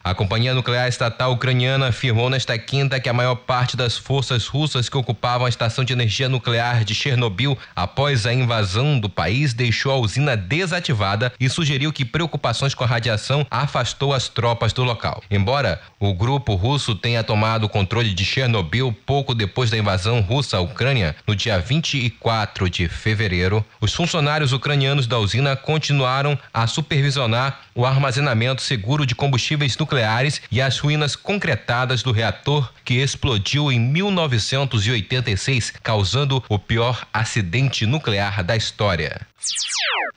[0.04, 4.88] A companhia nuclear estatal ucraniana afirmou nesta quinta que a maior parte das forças russas
[4.88, 9.92] que ocupavam a estação de energia nuclear de Chernobyl após a invasão do país deixou
[9.92, 15.22] a usina desativada e sugeriu que preocupações com a radiação afastou as tropas do local.
[15.30, 20.56] Embora o grupo russo tenha tomado o controle de Chernobyl pouco depois da invasão russa
[20.62, 27.87] Ucrânia, no dia 24 de fevereiro, os funcionários ucranianos da usina continuaram a supervisionar o
[27.87, 35.75] armazenamento seguro de combustíveis nucleares e as ruínas concretadas do reator que explodiu em 1986,
[35.83, 39.32] causando o pior acidente nuclear da história.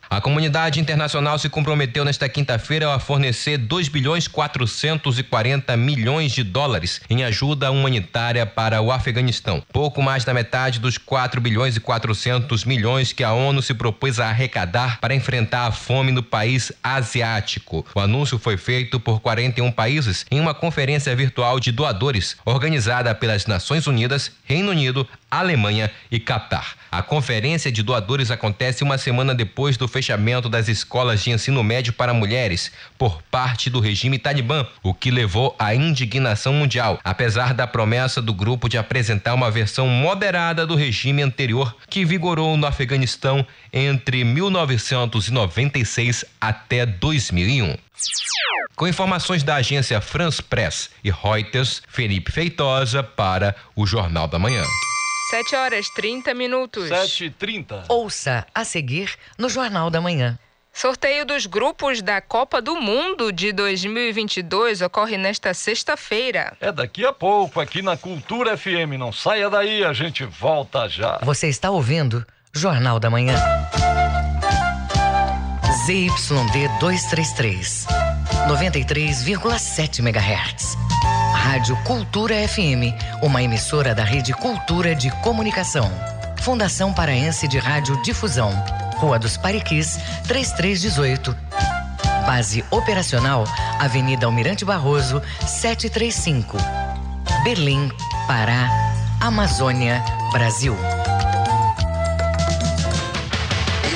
[0.08, 7.02] A comunidade internacional se comprometeu nesta quinta-feira a fornecer 2 bilhões 440 milhões de dólares
[7.10, 9.64] em ajuda humanitária para o Afeganistão.
[9.74, 14.20] Pouco mais da metade dos 4 bilhões e 400 milhões que a ONU se propôs
[14.20, 17.86] a arrecadar para enfrentar a fome no país asiático.
[17.94, 23.48] O anúncio foi feito por 41 países em uma conferência virtual de doadores organizada pelas
[23.48, 26.76] Nações Unidas, Reino Unido, Alemanha e Catar.
[26.92, 31.94] A conferência de doadores acontece uma semana depois do fechamento das escolas de ensino médio
[31.94, 37.68] para mulheres por parte do regime talibã, o que levou à indignação mundial, apesar da
[37.68, 43.46] promessa do grupo de apresentar uma versão moderada do regime anterior que vigorou no Afeganistão
[43.74, 47.76] entre 1996 até 2001.
[48.76, 54.64] Com informações da agência France Press e Reuters, Felipe Feitosa para o Jornal da Manhã.
[55.30, 56.90] 7 horas 30 minutos.
[56.90, 57.86] 7h30.
[57.90, 60.38] Ouça a seguir no Jornal da Manhã.
[60.72, 66.56] Sorteio dos grupos da Copa do Mundo de 2022 ocorre nesta sexta-feira.
[66.60, 69.00] É daqui a pouco, aqui na Cultura FM.
[69.00, 71.18] Não saia daí, a gente volta já.
[71.24, 73.36] Você está ouvindo Jornal da Manhã.
[75.86, 77.88] ZYD 233,
[78.48, 80.95] 93,7 MHz.
[81.46, 85.92] Rádio Cultura FM, uma emissora da Rede Cultura de Comunicação.
[86.42, 88.52] Fundação Paraense de Rádio Difusão.
[88.98, 91.38] Rua dos Pariquis, 3318.
[92.26, 93.44] Base operacional,
[93.80, 96.58] Avenida Almirante Barroso, 735.
[97.44, 97.92] Berlim,
[98.26, 98.68] Pará,
[99.22, 100.76] Amazônia, Brasil.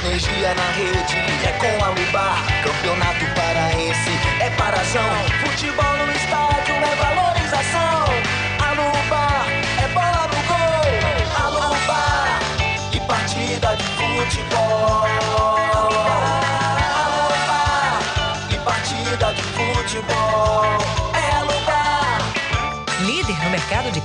[0.05, 2.45] Energia na rede é com a Lubar.
[2.63, 5.28] Campeonato paraense é parazão.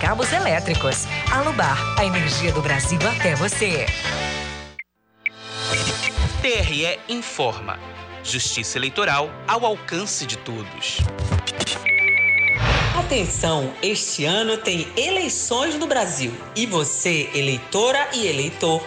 [0.04, 1.06] Cabos elétricos.
[1.32, 3.86] Alubar, a energia do Brasil até você.
[6.42, 7.78] TRE informa.
[8.22, 10.98] Justiça Eleitoral ao alcance de todos.
[12.98, 18.86] Atenção, este ano tem eleições no Brasil e você, eleitora e eleitor,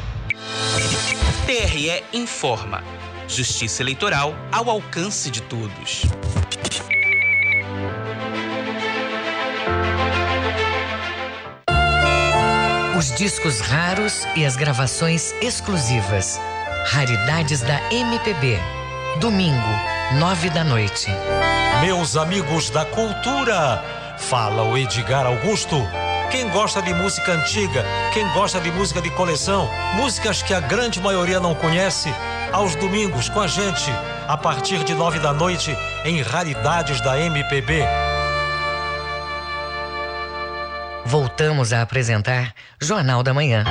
[1.45, 2.83] TRE informa.
[3.27, 6.03] Justiça Eleitoral ao alcance de todos.
[12.97, 16.39] Os discos raros e as gravações exclusivas.
[16.85, 18.59] Raridades da MPB.
[19.19, 19.69] Domingo,
[20.19, 21.07] nove da noite.
[21.81, 23.83] Meus amigos da cultura,
[24.19, 25.77] fala o Edgar Augusto.
[26.31, 31.01] Quem gosta de música antiga, quem gosta de música de coleção, músicas que a grande
[31.01, 32.09] maioria não conhece,
[32.53, 33.91] aos domingos com a gente,
[34.27, 35.75] a partir de nove da noite,
[36.05, 37.83] em Raridades da MPB.
[41.05, 43.65] Voltamos a apresentar Jornal da Manhã.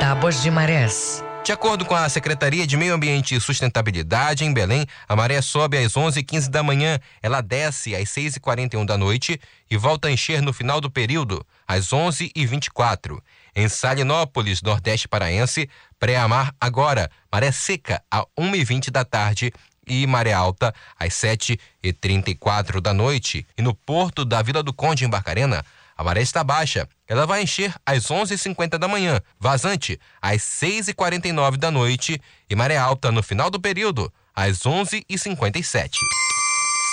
[0.00, 4.86] Tábuas de Marés, De acordo com a Secretaria de Meio Ambiente e Sustentabilidade, em Belém,
[5.08, 10.08] a maré sobe às 11h15 da manhã, ela desce às 6h41 da noite e volta
[10.08, 13.18] a encher no final do período, às 11h24.
[13.56, 15.68] Em Salinópolis, Nordeste Paraense,
[15.98, 19.50] pré-amar agora, maré seca, a 1h20 da tarde
[19.88, 23.46] e maré alta às 7h34 da noite.
[23.56, 25.64] E no porto da Vila do Conde, em Barcarena,
[26.00, 26.88] a maré está baixa.
[27.06, 33.12] Ela vai encher às 11h50 da manhã, vazante às 6h49 da noite e maré alta
[33.12, 35.90] no final do período, às 11h57.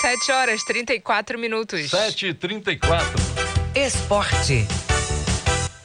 [0.02, 1.90] 7 horas 34 minutos.
[1.90, 3.02] 7h34.
[3.74, 4.66] Esporte.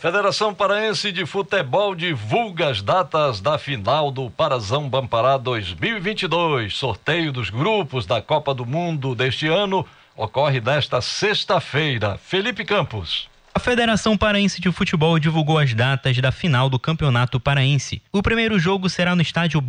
[0.02, 6.76] Federação Paraense de Futebol divulga as datas da final do Parazão Bampará 2022.
[6.76, 12.18] Sorteio dos grupos da Copa do Mundo deste ano ocorre nesta sexta-feira.
[12.18, 13.30] Felipe Campos.
[13.56, 18.02] A Federação Paraense de Futebol divulgou as datas da final do Campeonato Paraense.
[18.12, 19.62] O primeiro jogo será no estádio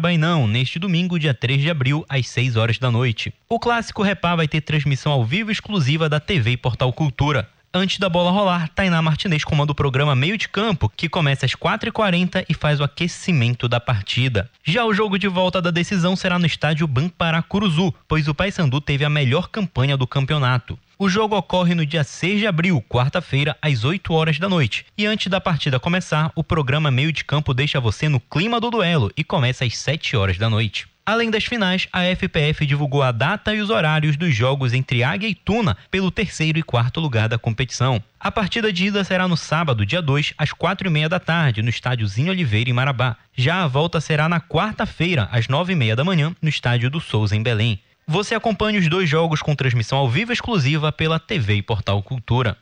[0.00, 3.32] Bainão, neste domingo, dia 3 de abril, às 6 horas da noite.
[3.48, 7.48] O clássico Repá vai ter transmissão ao vivo exclusiva da TV e Portal Cultura.
[7.72, 11.52] Antes da bola rolar, Tainá Martinez comanda o programa Meio de Campo, que começa às
[11.52, 14.50] 4h40 e faz o aquecimento da partida.
[14.64, 19.04] Já o jogo de volta da decisão será no estádio Bamparacuruzu, pois o Paysandu teve
[19.04, 20.78] a melhor campanha do campeonato.
[20.98, 24.86] O jogo ocorre no dia 6 de abril, quarta-feira, às 8 horas da noite.
[24.96, 28.70] E antes da partida começar, o programa Meio de Campo deixa você no clima do
[28.70, 30.88] duelo e começa às 7 horas da noite.
[31.08, 35.26] Além das finais, a FPF divulgou a data e os horários dos jogos entre Águia
[35.26, 38.04] e Tuna pelo terceiro e quarto lugar da competição.
[38.20, 41.62] A partida de ida será no sábado, dia 2, às quatro e meia da tarde,
[41.62, 43.16] no estádio Zinho Oliveira, em Marabá.
[43.34, 47.00] Já a volta será na quarta-feira, às nove e meia da manhã, no estádio do
[47.00, 47.80] Souza, em Belém.
[48.10, 52.56] Você acompanha os dois jogos com transmissão ao vivo exclusiva pela TV e Portal Cultura.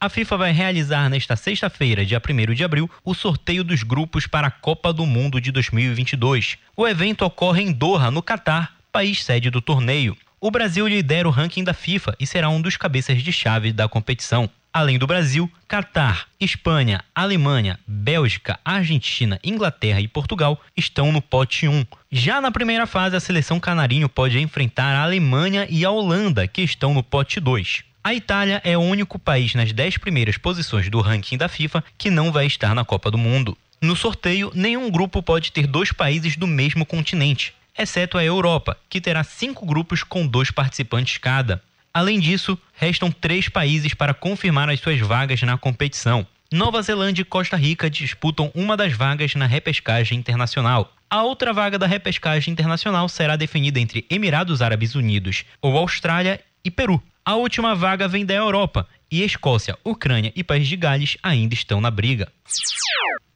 [0.00, 4.46] A FIFA vai realizar nesta sexta-feira, dia 1 de abril, o sorteio dos grupos para
[4.46, 6.56] a Copa do Mundo de 2022.
[6.76, 10.16] O evento ocorre em Doha, no Catar, país sede do torneio.
[10.40, 13.88] O Brasil lidera o ranking da FIFA e será um dos cabeças de chave da
[13.88, 14.48] competição.
[14.76, 21.86] Além do Brasil, Catar, Espanha, Alemanha, Bélgica, Argentina, Inglaterra e Portugal estão no pote 1.
[22.10, 26.60] Já na primeira fase, a seleção canarinho pode enfrentar a Alemanha e a Holanda, que
[26.60, 27.84] estão no pote 2.
[28.02, 32.10] A Itália é o único país nas 10 primeiras posições do ranking da FIFA que
[32.10, 33.56] não vai estar na Copa do Mundo.
[33.80, 39.00] No sorteio, nenhum grupo pode ter dois países do mesmo continente, exceto a Europa, que
[39.00, 41.62] terá cinco grupos com dois participantes cada.
[41.94, 46.26] Além disso, restam três países para confirmar as suas vagas na competição.
[46.50, 50.92] Nova Zelândia e Costa Rica disputam uma das vagas na repescagem internacional.
[51.08, 56.70] A outra vaga da repescagem internacional será definida entre Emirados Árabes Unidos ou Austrália e
[56.70, 57.00] Peru.
[57.24, 61.80] A última vaga vem da Europa e Escócia, Ucrânia e País de Gales ainda estão
[61.80, 62.26] na briga.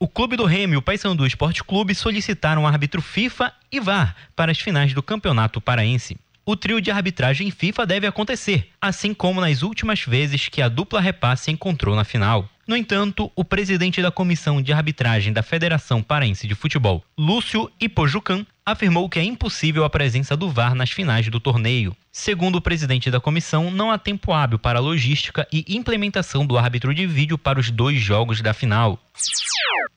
[0.00, 4.50] O Clube do Remo e o Paysandu Esporte Clube solicitaram árbitro FIFA e VAR para
[4.50, 6.18] as finais do Campeonato Paraense
[6.48, 10.98] o trio de arbitragem FIFA deve acontecer, assim como nas últimas vezes que a dupla
[10.98, 12.48] repasse se encontrou na final.
[12.66, 18.46] No entanto, o presidente da comissão de arbitragem da Federação Paraense de Futebol, Lúcio Ipojucan,
[18.70, 21.96] afirmou que é impossível a presença do VAR nas finais do torneio.
[22.12, 26.58] Segundo o presidente da comissão, não há tempo hábil para a logística e implementação do
[26.58, 28.98] árbitro de vídeo para os dois jogos da final.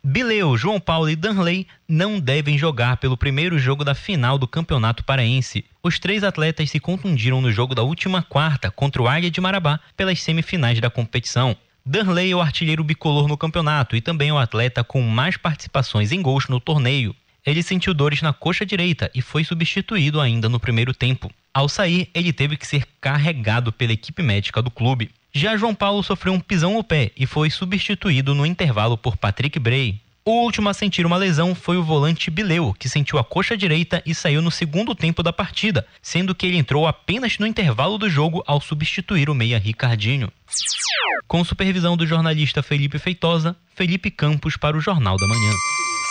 [0.04, 5.04] Bileu, João Paulo e Danley não devem jogar pelo primeiro jogo da final do Campeonato
[5.04, 5.66] Paraense.
[5.84, 9.80] Os três atletas se contundiram no jogo da última quarta contra o Águia de Marabá
[9.98, 11.56] pelas semifinais da competição.
[11.86, 16.12] Danley é o artilheiro bicolor no campeonato e também é o atleta com mais participações
[16.12, 17.16] em gols no torneio.
[17.46, 21.32] Ele sentiu dores na coxa direita e foi substituído ainda no primeiro tempo.
[21.54, 25.10] Ao sair, ele teve que ser carregado pela equipe médica do clube.
[25.34, 29.58] Já João Paulo sofreu um pisão no pé e foi substituído no intervalo por Patrick
[29.58, 30.00] Bray.
[30.24, 34.04] O último a sentir uma lesão foi o volante Bileu, que sentiu a coxa direita
[34.06, 38.08] e saiu no segundo tempo da partida, sendo que ele entrou apenas no intervalo do
[38.08, 40.32] jogo ao substituir o meia Ricardinho.
[41.28, 45.52] Com supervisão do jornalista Felipe Feitosa, Felipe Campos para o Jornal da Manhã.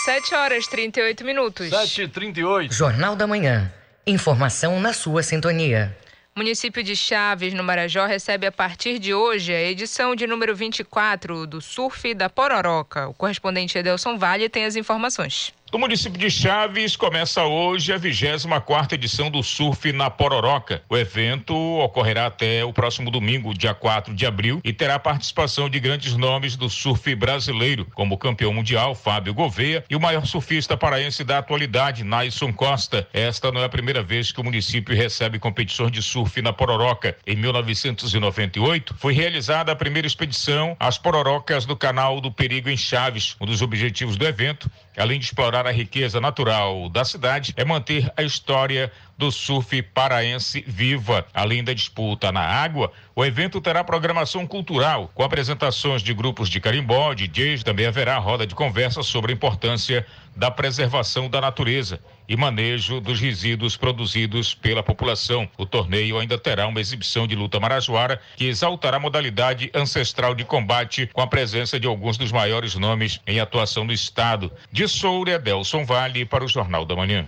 [0.04, 1.68] 7 horas 38 minutos.
[1.68, 3.72] 7 e 38 Jornal da Manhã.
[4.04, 5.96] Informação na sua sintonia.
[6.40, 11.46] Município de Chaves, no Marajó, recebe a partir de hoje a edição de número 24
[11.46, 13.08] do Surf da Pororoca.
[13.08, 15.52] O correspondente Edelson Vale tem as informações.
[15.72, 20.82] No município de Chaves, começa hoje a 24 edição do Surf na Pororoca.
[20.88, 25.78] O evento ocorrerá até o próximo domingo, dia 4 de abril, e terá participação de
[25.78, 30.76] grandes nomes do surf brasileiro, como o campeão mundial Fábio Gouveia e o maior surfista
[30.76, 33.06] paraense da atualidade, Naison Costa.
[33.12, 37.16] Esta não é a primeira vez que o município recebe competições de surf na Pororoca.
[37.24, 43.36] Em 1998, foi realizada a primeira expedição às Pororocas do Canal do Perigo em Chaves.
[43.40, 48.12] Um dos objetivos do evento, além de explorar a riqueza natural da cidade é manter
[48.16, 51.26] a história do surf paraense viva.
[51.34, 56.58] Além da disputa na água, o evento terá programação cultural, com apresentações de grupos de
[56.58, 62.34] carimbó, DJs, também haverá roda de conversa sobre a importância da preservação da natureza e
[62.34, 65.46] manejo dos resíduos produzidos pela população.
[65.58, 70.44] O torneio ainda terá uma exibição de luta marajoara que exaltará a modalidade ancestral de
[70.44, 74.50] combate com a presença de alguns dos maiores nomes em atuação no estado.
[74.72, 77.26] De Soura, Delson Vale para o Jornal da Manhã.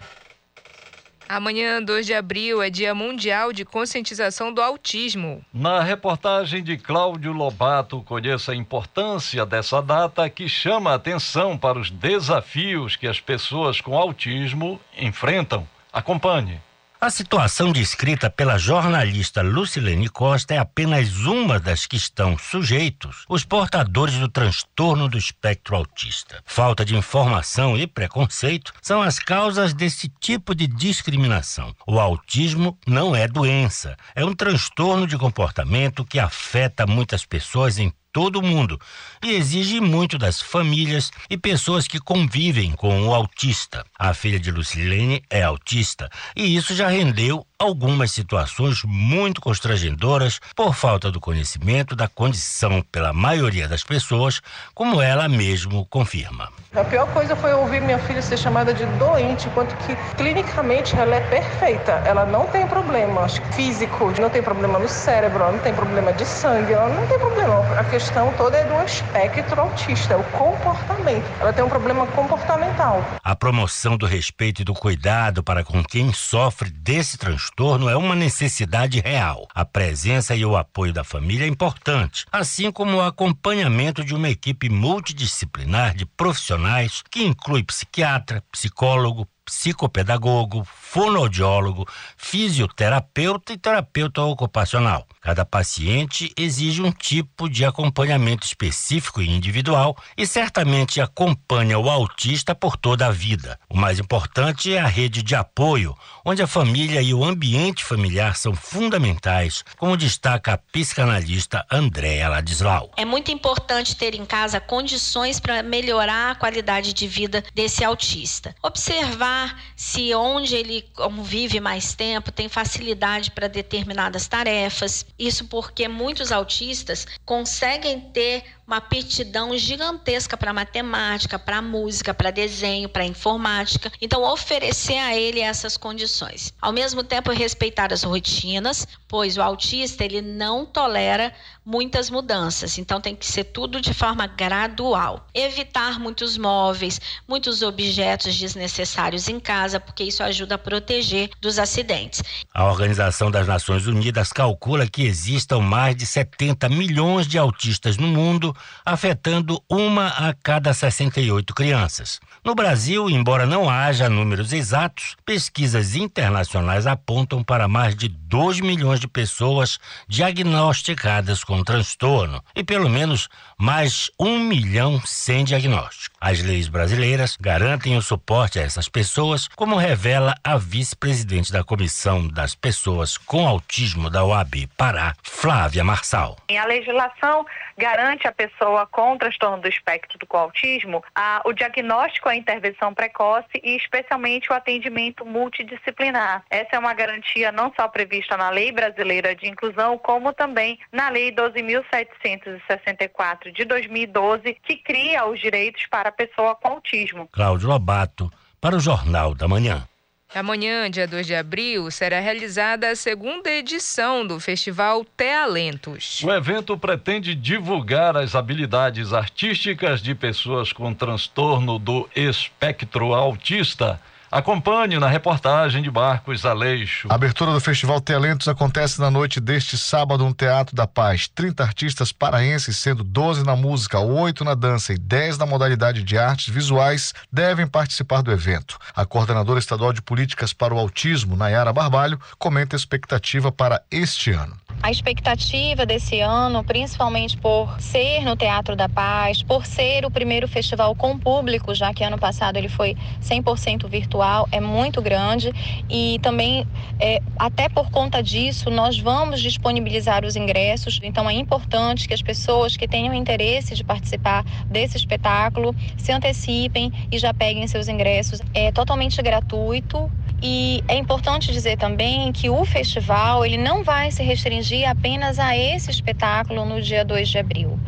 [1.29, 5.45] Amanhã, 2 de abril, é Dia Mundial de Conscientização do Autismo.
[5.53, 11.79] Na reportagem de Cláudio Lobato, conheça a importância dessa data que chama a atenção para
[11.79, 15.67] os desafios que as pessoas com autismo enfrentam.
[15.93, 16.61] Acompanhe.
[17.03, 23.45] A situação descrita pela jornalista Lucilene Costa é apenas uma das que estão sujeitos os
[23.45, 26.41] portadores do transtorno do espectro autista.
[26.47, 31.75] Falta de informação e preconceito são as causas desse tipo de discriminação.
[31.89, 37.93] O autismo não é doença, é um transtorno de comportamento que afeta muitas pessoas em
[38.13, 38.79] todo mundo
[39.23, 43.85] e exige muito das famílias e pessoas que convivem com o autista.
[43.99, 50.75] A filha de Lucilene é autista e isso já rendeu algumas situações muito constrangedoras por
[50.75, 54.41] falta do conhecimento da condição pela maioria das pessoas,
[54.75, 56.51] como ela mesmo confirma.
[56.75, 61.15] A pior coisa foi ouvir minha filha ser chamada de doente, enquanto que clinicamente ela
[61.15, 61.93] é perfeita.
[62.05, 66.73] Ela não tem problema físico, não tem problema no cérebro, não tem problema de sangue,
[66.73, 67.61] ela não tem problema.
[67.79, 68.02] A questão
[68.37, 71.25] toda é do espectro autista, o comportamento.
[71.41, 73.05] Ela tem um problema comportamental.
[73.23, 78.15] A promoção do respeito e do cuidado para com quem sofre desse transtorno é uma
[78.15, 79.47] necessidade real.
[79.55, 84.29] A presença e o apoio da família é importante, assim como o acompanhamento de uma
[84.29, 91.87] equipe multidisciplinar de profissionais que inclui psiquiatra, psicólogo, psicopedagogo, fonoaudiólogo,
[92.17, 95.07] fisioterapeuta e terapeuta ocupacional.
[95.21, 102.55] Cada paciente exige um tipo de acompanhamento específico e individual e certamente acompanha o autista
[102.55, 103.59] por toda a vida.
[103.69, 108.37] O mais importante é a rede de apoio, onde a família e o ambiente familiar
[108.37, 112.91] são fundamentais, como destaca a psicanalista Andréa Ladislau.
[112.97, 118.55] É muito importante ter em casa condições para melhorar a qualidade de vida desse autista.
[118.63, 119.32] Observar
[119.77, 127.07] se onde ele convive mais tempo tem facilidade para determinadas tarefas, isso porque muitos autistas
[127.25, 133.93] conseguem ter uma aptidão gigantesca para matemática, para música, para desenho, para informática.
[134.01, 136.55] Então, oferecer a ele essas condições.
[136.61, 141.35] Ao mesmo tempo, respeitar as rotinas, pois o autista ele não tolera
[141.65, 142.79] muitas mudanças.
[142.79, 145.27] Então, tem que ser tudo de forma gradual.
[145.35, 152.23] Evitar muitos móveis, muitos objetos desnecessários em casa, porque isso ajuda a proteger dos acidentes.
[152.53, 158.09] A Organização das Nações Unidas calcula que existam mais de 70 milhões de autistas no
[158.09, 158.55] mundo
[158.85, 162.21] afetando uma a cada 68 crianças.
[162.45, 168.99] No Brasil, embora não haja números exatos, pesquisas internacionais apontam para mais de 2 milhões
[168.99, 169.79] de pessoas
[170.09, 172.43] diagnosticadas com transtorno.
[172.53, 173.29] E pelo menos
[173.63, 176.17] mais um milhão sem diagnóstico.
[176.21, 182.27] As leis brasileiras garantem o suporte a essas pessoas, como revela a vice-presidente da Comissão
[182.27, 186.37] das Pessoas com Autismo da OAB Pará, Flávia Marçal.
[186.51, 187.47] A legislação
[187.79, 193.61] garante a pessoa com transtorno do espectro do autismo a, o diagnóstico, a intervenção precoce
[193.63, 196.43] e especialmente o atendimento multidisciplinar.
[196.51, 201.09] Essa é uma garantia não só prevista na Lei Brasileira de Inclusão, como também na
[201.09, 207.29] Lei 12.764 de 2012, que cria os direitos para a pessoa com autismo.
[207.31, 209.87] Cláudio Lobato, para o Jornal da Manhã.
[210.35, 216.23] Amanhã, dia 2 de abril, será realizada a segunda edição do Festival Talentos.
[216.25, 224.01] O evento pretende divulgar as habilidades artísticas de pessoas com transtorno do espectro autista
[224.33, 227.07] Acompanhe na reportagem de Barcos Aleixo.
[227.11, 231.29] A abertura do Festival Talentos acontece na noite deste sábado no Teatro da Paz.
[231.29, 236.17] 30 artistas paraenses, sendo 12 na música, 8 na dança e 10 na modalidade de
[236.17, 238.79] artes visuais, devem participar do evento.
[238.97, 244.31] A coordenadora estadual de políticas para o autismo, Nayara Barbalho, comenta a expectativa para este
[244.31, 244.57] ano.
[244.83, 250.49] A expectativa desse ano, principalmente por ser no Teatro da Paz, por ser o primeiro
[250.49, 255.53] festival com público, já que ano passado ele foi 100% virtual, é muito grande
[255.89, 256.67] e também,
[256.99, 260.99] é, até por conta disso, nós vamos disponibilizar os ingressos.
[261.01, 266.93] Então é importante que as pessoas que tenham interesse de participar desse espetáculo se antecipem
[267.09, 268.41] e já peguem seus ingressos.
[268.53, 270.11] É totalmente gratuito
[270.43, 275.57] e é importante dizer também que o festival ele não vai se restringir apenas a
[275.57, 277.79] esse espetáculo no dia 2 de abril.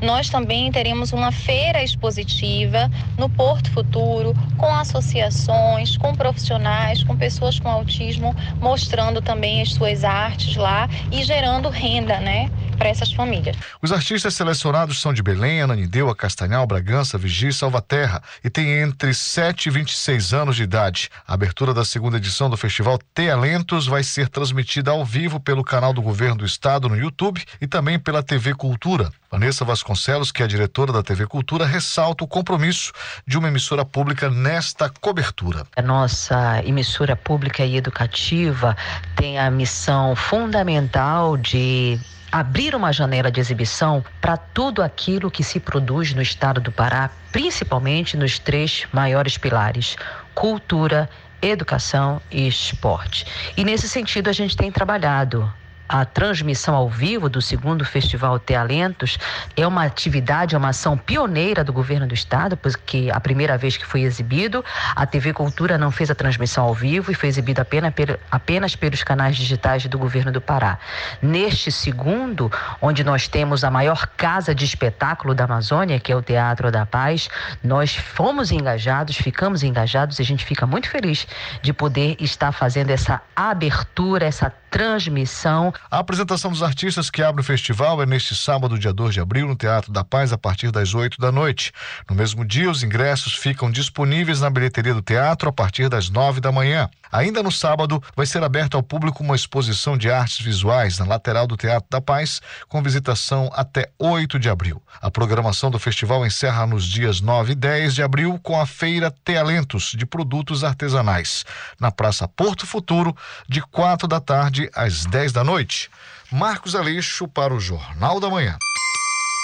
[0.00, 2.88] Nós também teremos uma feira expositiva
[3.18, 10.04] no Porto Futuro, com associações, com profissionais, com pessoas com autismo, mostrando também as suas
[10.04, 12.48] artes lá e gerando renda, né?
[12.74, 13.56] Para essas famílias.
[13.80, 19.14] Os artistas selecionados são de Belém, Ananindeua, Castanhal, Bragança, Vigia e Salvaterra e têm entre
[19.14, 21.10] 7 e 26 anos de idade.
[21.26, 25.92] A abertura da segunda edição do Festival Talentos vai ser transmitida ao vivo pelo canal
[25.92, 29.10] do Governo do Estado no YouTube e também pela TV Cultura.
[29.30, 32.92] Vanessa Vasconcelos, que é a diretora da TV Cultura, ressalta o compromisso
[33.26, 35.66] de uma emissora pública nesta cobertura.
[35.76, 38.76] A nossa emissora pública e educativa
[39.16, 41.98] tem a missão fundamental de
[42.34, 47.08] abrir uma janela de exibição para tudo aquilo que se produz no estado do Pará,
[47.30, 49.96] principalmente nos três maiores pilares:
[50.34, 51.08] cultura,
[51.40, 53.24] educação e esporte.
[53.56, 55.48] E nesse sentido a gente tem trabalhado
[55.88, 59.18] a transmissão ao vivo do segundo Festival Talentos
[59.56, 63.76] é uma atividade, é uma ação pioneira do governo do estado, porque a primeira vez
[63.76, 64.64] que foi exibido,
[64.94, 67.92] a TV Cultura não fez a transmissão ao vivo e foi exibido apenas,
[68.30, 70.78] apenas pelos canais digitais do governo do Pará.
[71.20, 76.22] Neste segundo, onde nós temos a maior casa de espetáculo da Amazônia, que é o
[76.22, 77.28] Teatro da Paz,
[77.62, 81.26] nós fomos engajados, ficamos engajados e a gente fica muito feliz
[81.62, 85.72] de poder estar fazendo essa abertura, essa transmissão.
[85.88, 89.46] A apresentação dos artistas que abre o festival é neste sábado, dia 2 de abril,
[89.46, 91.70] no Teatro da Paz, a partir das 8 da noite.
[92.10, 96.40] No mesmo dia, os ingressos ficam disponíveis na bilheteria do teatro a partir das 9
[96.40, 96.90] da manhã.
[97.12, 101.46] Ainda no sábado, vai ser aberta ao público uma exposição de artes visuais na lateral
[101.46, 104.82] do Teatro da Paz, com visitação até 8 de abril.
[105.00, 109.14] A programação do festival encerra nos dias 9 e 10 de abril com a Feira
[109.24, 111.44] Tealentos de Produtos Artesanais,
[111.78, 113.16] na Praça Porto Futuro,
[113.48, 115.90] de 4 da tarde às 10 da noite.
[116.30, 118.56] Marcos Aleixo para o Jornal da Manhã.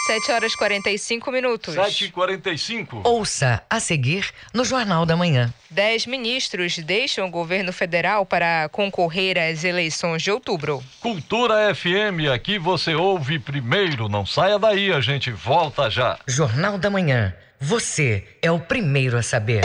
[0.07, 1.75] 7 horas 45 minutos.
[1.75, 5.53] 7 e 45 Ouça a seguir no Jornal da Manhã.
[5.71, 10.83] Dez ministros deixam o governo federal para concorrer às eleições de outubro.
[11.01, 14.09] Cultura FM, aqui você ouve primeiro.
[14.09, 16.19] Não saia daí, a gente volta já.
[16.27, 17.33] Jornal da Manhã.
[17.61, 19.61] Você é o primeiro a saber.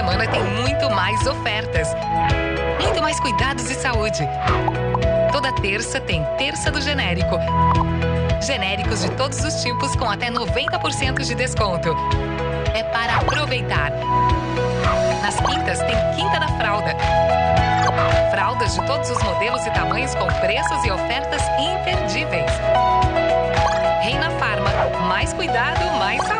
[0.00, 1.88] Semana tem muito mais ofertas
[2.80, 4.26] muito mais cuidados de saúde.
[5.30, 7.38] Toda terça tem Terça do Genérico.
[8.40, 11.94] Genéricos de todos os tipos com até 90% de desconto.
[12.74, 13.92] É para aproveitar.
[15.22, 16.96] Nas quintas tem Quinta da Fralda.
[18.30, 22.50] Fraldas de todos os modelos e tamanhos com preços e ofertas imperdíveis.
[24.00, 24.70] Reina Farma,
[25.08, 26.39] mais cuidado, mais saúde.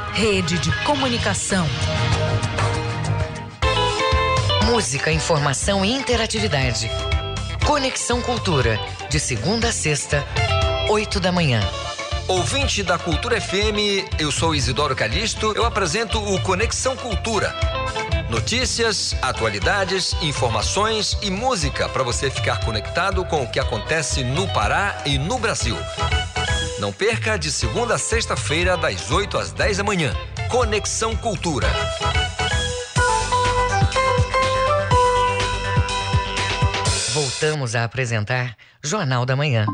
[0.13, 1.65] Rede de Comunicação.
[4.65, 6.91] Música, informação e interatividade.
[7.65, 8.77] Conexão Cultura,
[9.09, 10.23] de segunda a sexta,
[10.89, 11.61] oito da manhã.
[12.27, 17.55] Ouvinte da Cultura FM, eu sou Isidoro Calixto, eu apresento o Conexão Cultura.
[18.29, 25.01] Notícias, atualidades, informações e música para você ficar conectado com o que acontece no Pará
[25.05, 25.77] e no Brasil.
[26.81, 30.15] Não perca de segunda a sexta-feira, das 8 às 10 da manhã.
[30.49, 31.67] Conexão Cultura.
[37.13, 39.67] Voltamos a apresentar Jornal da Manhã.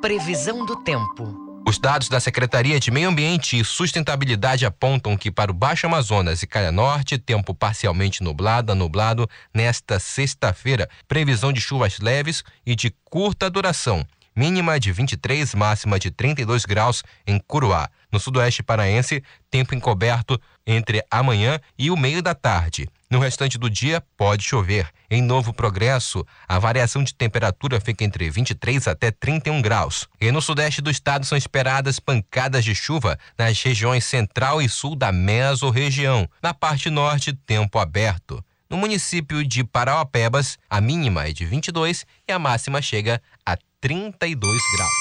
[0.00, 1.62] Previsão do tempo.
[1.68, 6.42] Os dados da Secretaria de Meio Ambiente e Sustentabilidade apontam que para o Baixo Amazonas
[6.42, 10.88] e Calha Norte, tempo parcialmente nublado a nublado nesta sexta-feira.
[11.06, 14.06] Previsão de chuvas leves e de curta duração.
[14.36, 17.88] Mínima de 23, máxima de 32 graus em Curuá.
[18.10, 22.88] No sudoeste paraense, tempo encoberto entre amanhã e o meio da tarde.
[23.08, 24.88] No restante do dia, pode chover.
[25.08, 30.08] Em Novo Progresso, a variação de temperatura fica entre 23 até 31 graus.
[30.20, 34.96] E no sudeste do estado são esperadas pancadas de chuva nas regiões central e sul
[34.96, 36.28] da mesorregião.
[36.42, 38.44] Na parte norte, tempo aberto.
[38.68, 44.60] No município de Parauapebas, a mínima é de 22 e a máxima chega a 32
[44.76, 44.92] graus.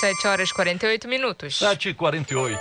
[0.00, 1.58] 7 horas e 48 minutos.
[1.58, 2.60] 7 e 48.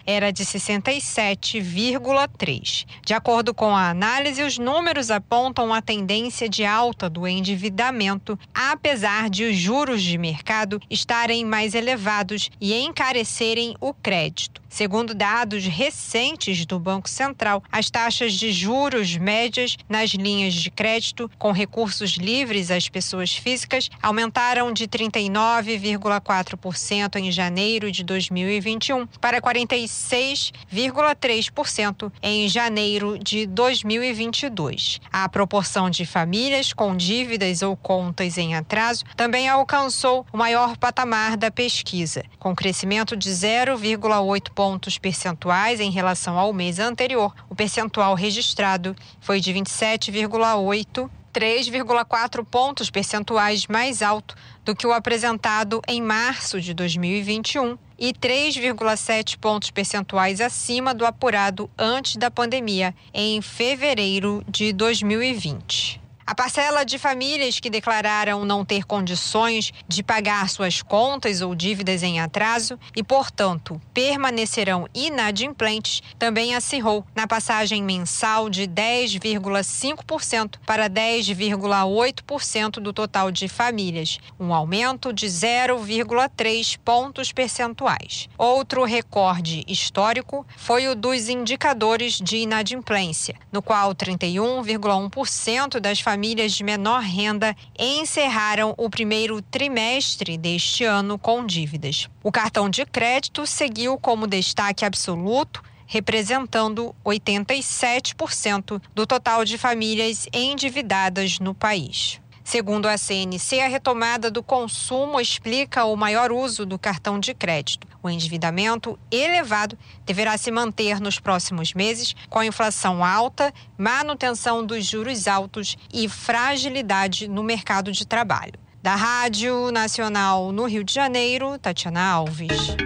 [0.06, 2.86] era de 67,3.
[3.04, 9.30] De acordo com a análise, os números apontam a tendência de alta do endividamento, apesar
[9.30, 14.65] de os juros de mercado estarem mais elevados e encarecerem o crédito.
[14.76, 21.30] Segundo dados recentes do Banco Central, as taxas de juros médias nas linhas de crédito
[21.38, 32.12] com recursos livres às pessoas físicas aumentaram de 39,4% em janeiro de 2021 para 46,3%
[32.22, 35.00] em janeiro de 2022.
[35.10, 41.38] A proporção de famílias com dívidas ou contas em atraso também alcançou o maior patamar
[41.38, 44.65] da pesquisa, com crescimento de 0,8 pontos
[45.00, 47.32] percentuais em relação ao mês anterior.
[47.48, 55.82] O percentual registrado foi de 27,8 3,4 pontos percentuais mais alto do que o apresentado
[55.86, 63.42] em março de 2021 e 3,7 pontos percentuais acima do apurado antes da pandemia, em
[63.42, 66.05] fevereiro de 2020.
[66.28, 72.02] A parcela de famílias que declararam não ter condições de pagar suas contas ou dívidas
[72.02, 82.80] em atraso e, portanto, permanecerão inadimplentes também acirrou na passagem mensal de 10,5% para 10,8%
[82.80, 88.28] do total de famílias, um aumento de 0,3 pontos percentuais.
[88.36, 96.52] Outro recorde histórico foi o dos indicadores de inadimplência, no qual 31,1% das famílias famílias
[96.52, 102.08] de menor renda encerraram o primeiro trimestre deste ano com dívidas.
[102.22, 111.38] O cartão de crédito seguiu como destaque absoluto representando 87% do total de famílias endividadas
[111.38, 112.18] no país.
[112.46, 117.88] Segundo a CNC, a retomada do consumo explica o maior uso do cartão de crédito.
[118.00, 124.86] O endividamento elevado deverá se manter nos próximos meses, com a inflação alta, manutenção dos
[124.86, 128.54] juros altos e fragilidade no mercado de trabalho.
[128.80, 132.76] Da Rádio Nacional no Rio de Janeiro, Tatiana Alves.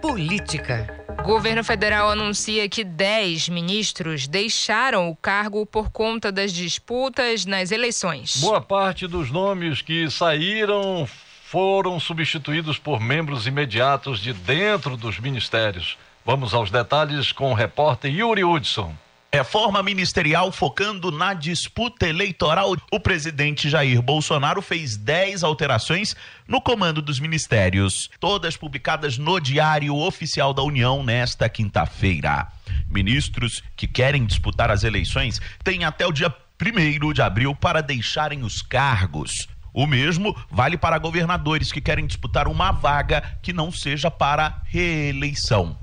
[0.00, 1.05] Política.
[1.26, 8.36] Governo federal anuncia que 10 ministros deixaram o cargo por conta das disputas nas eleições.
[8.36, 11.04] Boa parte dos nomes que saíram
[11.46, 15.98] foram substituídos por membros imediatos de dentro dos ministérios.
[16.24, 18.94] Vamos aos detalhes com o repórter Yuri Hudson.
[19.32, 22.76] Reforma ministerial focando na disputa eleitoral.
[22.90, 26.16] O presidente Jair Bolsonaro fez 10 alterações
[26.48, 32.46] no comando dos ministérios, todas publicadas no Diário Oficial da União nesta quinta-feira.
[32.88, 38.42] Ministros que querem disputar as eleições têm até o dia 1 de abril para deixarem
[38.42, 39.48] os cargos.
[39.74, 45.76] O mesmo vale para governadores que querem disputar uma vaga que não seja para reeleição.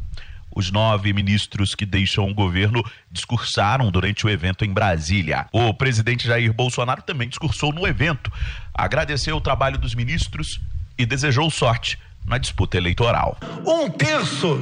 [0.55, 5.47] Os nove ministros que deixam o governo discursaram durante o evento em Brasília.
[5.51, 8.31] O presidente Jair Bolsonaro também discursou no evento,
[8.73, 10.61] agradeceu o trabalho dos ministros
[10.97, 13.37] e desejou sorte na disputa eleitoral.
[13.65, 14.55] Um terço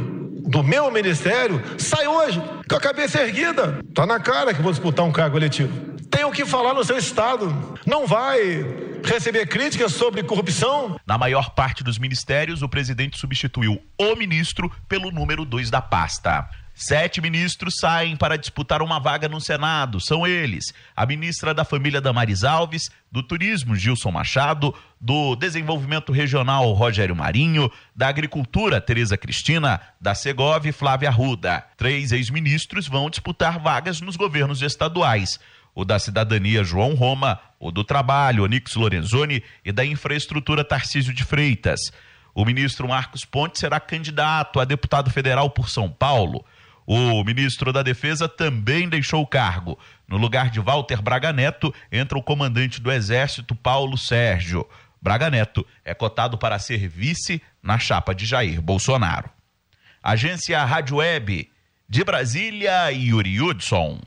[0.47, 3.79] do meu ministério, sai hoje, com a cabeça erguida.
[3.93, 5.91] Tá na cara que vou disputar um cargo eletivo.
[6.09, 7.77] Tem o que falar no seu estado.
[7.85, 8.65] Não vai
[9.03, 10.99] receber críticas sobre corrupção?
[11.05, 16.49] Na maior parte dos ministérios, o presidente substituiu o ministro pelo número 2 da pasta.
[16.73, 19.99] Sete ministros saem para disputar uma vaga no Senado.
[19.99, 26.71] São eles: a ministra da Família Damares Alves, do Turismo Gilson Machado, do Desenvolvimento Regional
[26.71, 31.63] Rogério Marinho, da Agricultura Tereza Cristina, da Segov Flávia Arruda.
[31.77, 35.39] Três ex-ministros vão disputar vagas nos governos estaduais
[35.73, 41.23] o da Cidadania João Roma, o do Trabalho Onix Lorenzoni e da Infraestrutura Tarcísio de
[41.23, 41.93] Freitas.
[42.33, 46.43] O ministro Marcos Ponte será candidato a deputado federal por São Paulo.
[46.87, 49.77] O ministro da Defesa também deixou o cargo.
[50.07, 54.67] No lugar de Walter Braga Neto, entra o comandante do Exército, Paulo Sérgio.
[54.99, 59.29] Braga Neto é cotado para ser vice na chapa de Jair Bolsonaro.
[60.01, 61.47] Agência Rádio Web
[61.87, 64.01] de Brasília, Yuri Hudson.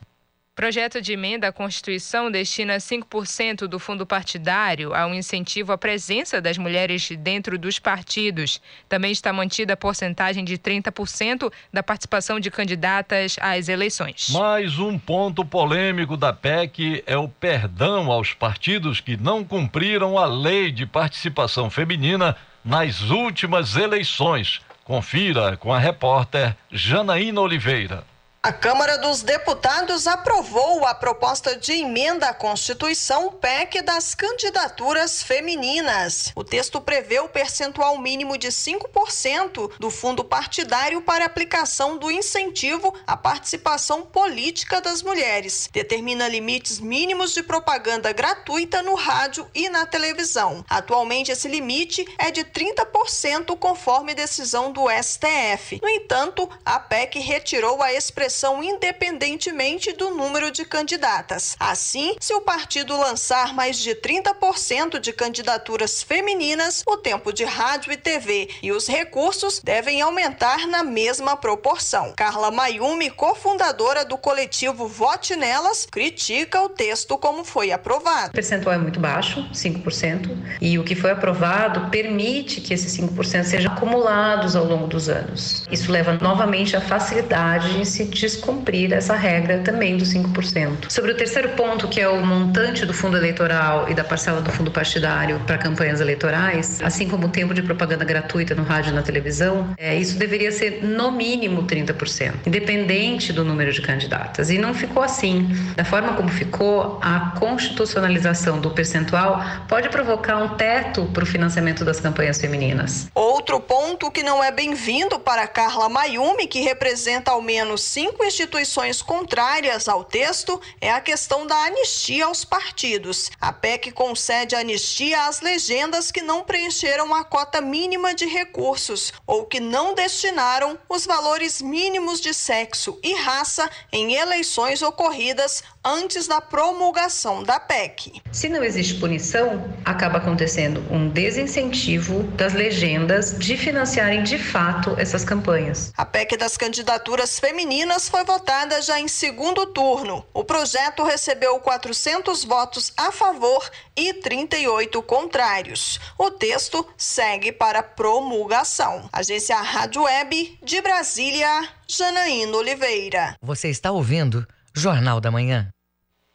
[0.54, 6.40] Projeto de emenda à Constituição destina 5% do fundo partidário a um incentivo à presença
[6.40, 8.62] das mulheres dentro dos partidos.
[8.88, 14.28] Também está mantida a porcentagem de 30% da participação de candidatas às eleições.
[14.30, 20.24] Mais um ponto polêmico da PEC é o perdão aos partidos que não cumpriram a
[20.24, 24.60] lei de participação feminina nas últimas eleições.
[24.84, 28.13] Confira com a repórter Janaína Oliveira.
[28.44, 36.30] A Câmara dos Deputados aprovou a proposta de emenda à Constituição PEC das candidaturas femininas.
[36.36, 42.94] O texto prevê o percentual mínimo de 5% do fundo partidário para aplicação do incentivo
[43.06, 45.70] à participação política das mulheres.
[45.72, 50.62] Determina limites mínimos de propaganda gratuita no rádio e na televisão.
[50.68, 55.80] Atualmente, esse limite é de 30%, conforme decisão do STF.
[55.80, 61.56] No entanto, a PEC retirou a expressão independentemente do número de candidatas.
[61.58, 67.92] Assim, se o partido lançar mais de 30% de candidaturas femininas, o tempo de rádio
[67.92, 72.12] e TV e os recursos devem aumentar na mesma proporção.
[72.16, 78.30] Carla Mayumi, cofundadora do coletivo Vote Nelas, critica o texto como foi aprovado.
[78.30, 83.44] O percentual é muito baixo, 5%, e o que foi aprovado permite que esses 5%
[83.44, 85.66] sejam acumulados ao longo dos anos.
[85.70, 90.90] Isso leva novamente à facilidade de se descumprir essa regra também dos 5%.
[90.90, 94.50] Sobre o terceiro ponto, que é o montante do fundo eleitoral e da parcela do
[94.50, 98.94] fundo partidário para campanhas eleitorais, assim como o tempo de propaganda gratuita no rádio e
[98.94, 104.48] na televisão, é, isso deveria ser no mínimo 30%, independente do número de candidatas.
[104.48, 105.46] E não ficou assim.
[105.76, 111.84] Da forma como ficou, a constitucionalização do percentual pode provocar um teto para o financiamento
[111.84, 113.08] das campanhas femininas.
[113.14, 118.24] Outro ponto que não é bem-vindo para Carla Mayumi, que representa ao menos cinco cinco
[118.24, 123.28] instituições contrárias ao texto é a questão da anistia aos partidos.
[123.40, 129.46] A PEC concede anistia às legendas que não preencheram a cota mínima de recursos ou
[129.46, 136.40] que não destinaram os valores mínimos de sexo e raça em eleições ocorridas antes da
[136.40, 138.22] promulgação da PEC.
[138.32, 145.24] Se não existe punição, acaba acontecendo um desincentivo das legendas de financiarem de fato essas
[145.24, 145.92] campanhas.
[145.96, 150.26] A PEC das candidaturas femininas foi votada já em segundo turno.
[150.34, 156.00] O projeto recebeu 400 votos a favor e 38 contrários.
[156.18, 159.08] O texto segue para promulgação.
[159.12, 163.36] Agência Rádio Web de Brasília, Janaína Oliveira.
[163.40, 165.73] Você está ouvindo Jornal da Manhã.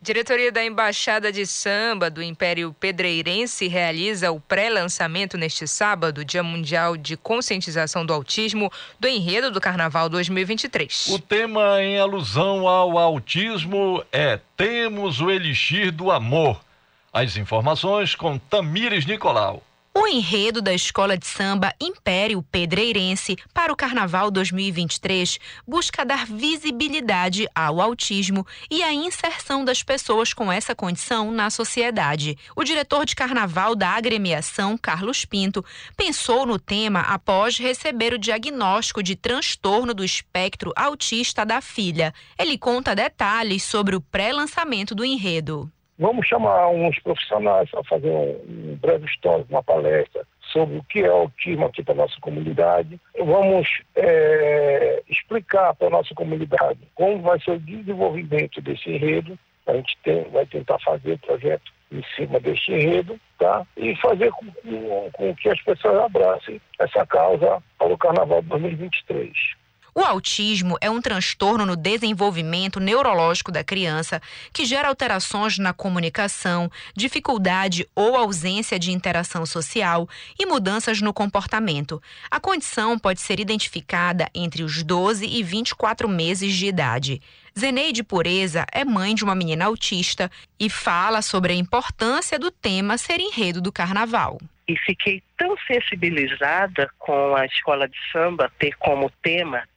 [0.02, 6.95] Diretoria da Embaixada de Samba do Império Pedreirense realiza o pré-lançamento neste sábado, Dia Mundial
[6.95, 11.08] de Conscientização do Autismo, do enredo do Carnaval 2023.
[11.10, 16.62] O tema em alusão ao autismo é Temos o Elixir do Amor.
[17.12, 19.62] As informações com Tamires Nicolau.
[20.02, 25.38] O enredo da Escola de Samba Império Pedreirense para o Carnaval 2023
[25.68, 32.38] busca dar visibilidade ao autismo e à inserção das pessoas com essa condição na sociedade.
[32.56, 35.66] O diretor de Carnaval da agremiação, Carlos Pinto,
[35.97, 42.14] pensou no tema após receber o diagnóstico de transtorno do espectro autista da filha.
[42.39, 45.70] Ele conta detalhes sobre o pré-lançamento do enredo.
[46.00, 51.08] Vamos chamar uns profissionais para fazer um, breve histórico, uma palestra sobre o que é
[51.08, 52.97] autismo aqui para a nossa comunidade.
[53.18, 59.38] Vamos é, explicar para a nossa comunidade como vai ser o desenvolvimento desse enredo.
[59.68, 63.68] A gente tem, vai tentar fazer o projeto em cima deste enredo, tá?
[63.76, 69.59] E fazer com, com, com que as pessoas abracem essa causa para o Carnaval 2023.
[69.94, 74.22] O autismo é um transtorno no desenvolvimento neurológico da criança
[74.54, 82.02] que gera alterações na comunicação, dificuldade ou ausência de interação social e mudanças no comportamento.
[82.30, 87.22] A condição pode ser identificada entre os 12 e 24 meses de idade.
[87.58, 92.98] Zeneide Pureza é mãe de uma menina autista e fala sobre a importância do tema
[92.98, 99.12] ser enredo do carnaval e fiquei tão sensibilizada com a escola de samba ter como
[99.24, 99.68] tema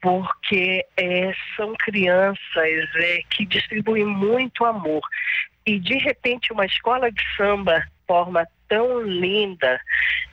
[0.00, 5.02] Porque é, são crianças é, que distribuem muito amor.
[5.64, 9.80] E de repente uma escola de samba forma tão linda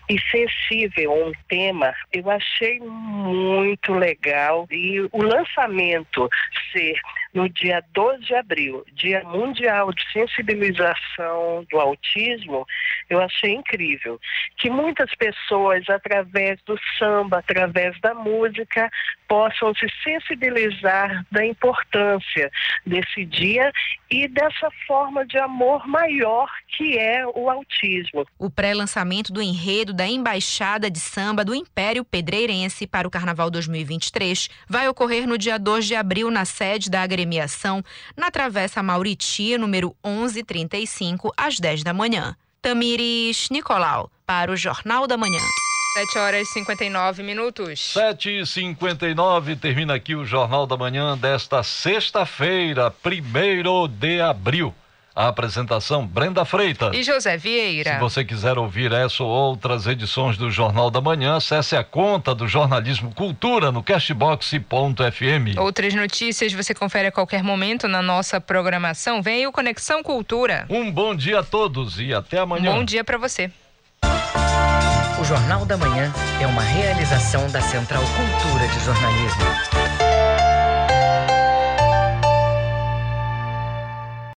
[0.09, 4.67] e sensível a um tema, eu achei muito legal.
[4.69, 6.29] E o lançamento
[6.71, 6.99] ser
[7.33, 12.65] no dia 12 de abril, Dia Mundial de Sensibilização do Autismo,
[13.09, 14.19] eu achei incrível.
[14.57, 18.89] Que muitas pessoas, através do samba, através da música,
[19.27, 22.51] possam se sensibilizar da importância
[22.85, 23.71] desse dia
[24.11, 28.25] e dessa forma de amor maior que é o autismo.
[28.37, 34.49] O pré-lançamento do enredo da Embaixada de Samba do Império Pedreirense para o Carnaval 2023
[34.67, 37.83] vai ocorrer no dia 2 de abril na sede da agremiação,
[38.15, 42.35] na Travessa Mauriti, número 1135, às 10 da manhã.
[42.61, 45.41] Tamires Nicolau, para o Jornal da Manhã.
[45.93, 47.79] 7 horas e 59 minutos.
[47.93, 54.73] 7 e 59 termina aqui o Jornal da Manhã desta sexta-feira, 1 de abril.
[55.15, 57.93] A apresentação Brenda Freitas e José Vieira.
[57.93, 62.33] Se você quiser ouvir essa ou outras edições do Jornal da Manhã, acesse a conta
[62.33, 65.59] do Jornalismo Cultura no cashbox.fm.
[65.59, 69.21] Outras notícias você confere a qualquer momento na nossa programação.
[69.21, 70.65] Vem aí o Conexão Cultura.
[70.67, 72.71] Um bom dia a todos e até amanhã.
[72.71, 73.51] Um bom dia para você.
[75.21, 76.11] O Jornal da Manhã
[76.41, 79.92] é uma realização da Central Cultura de Jornalismo.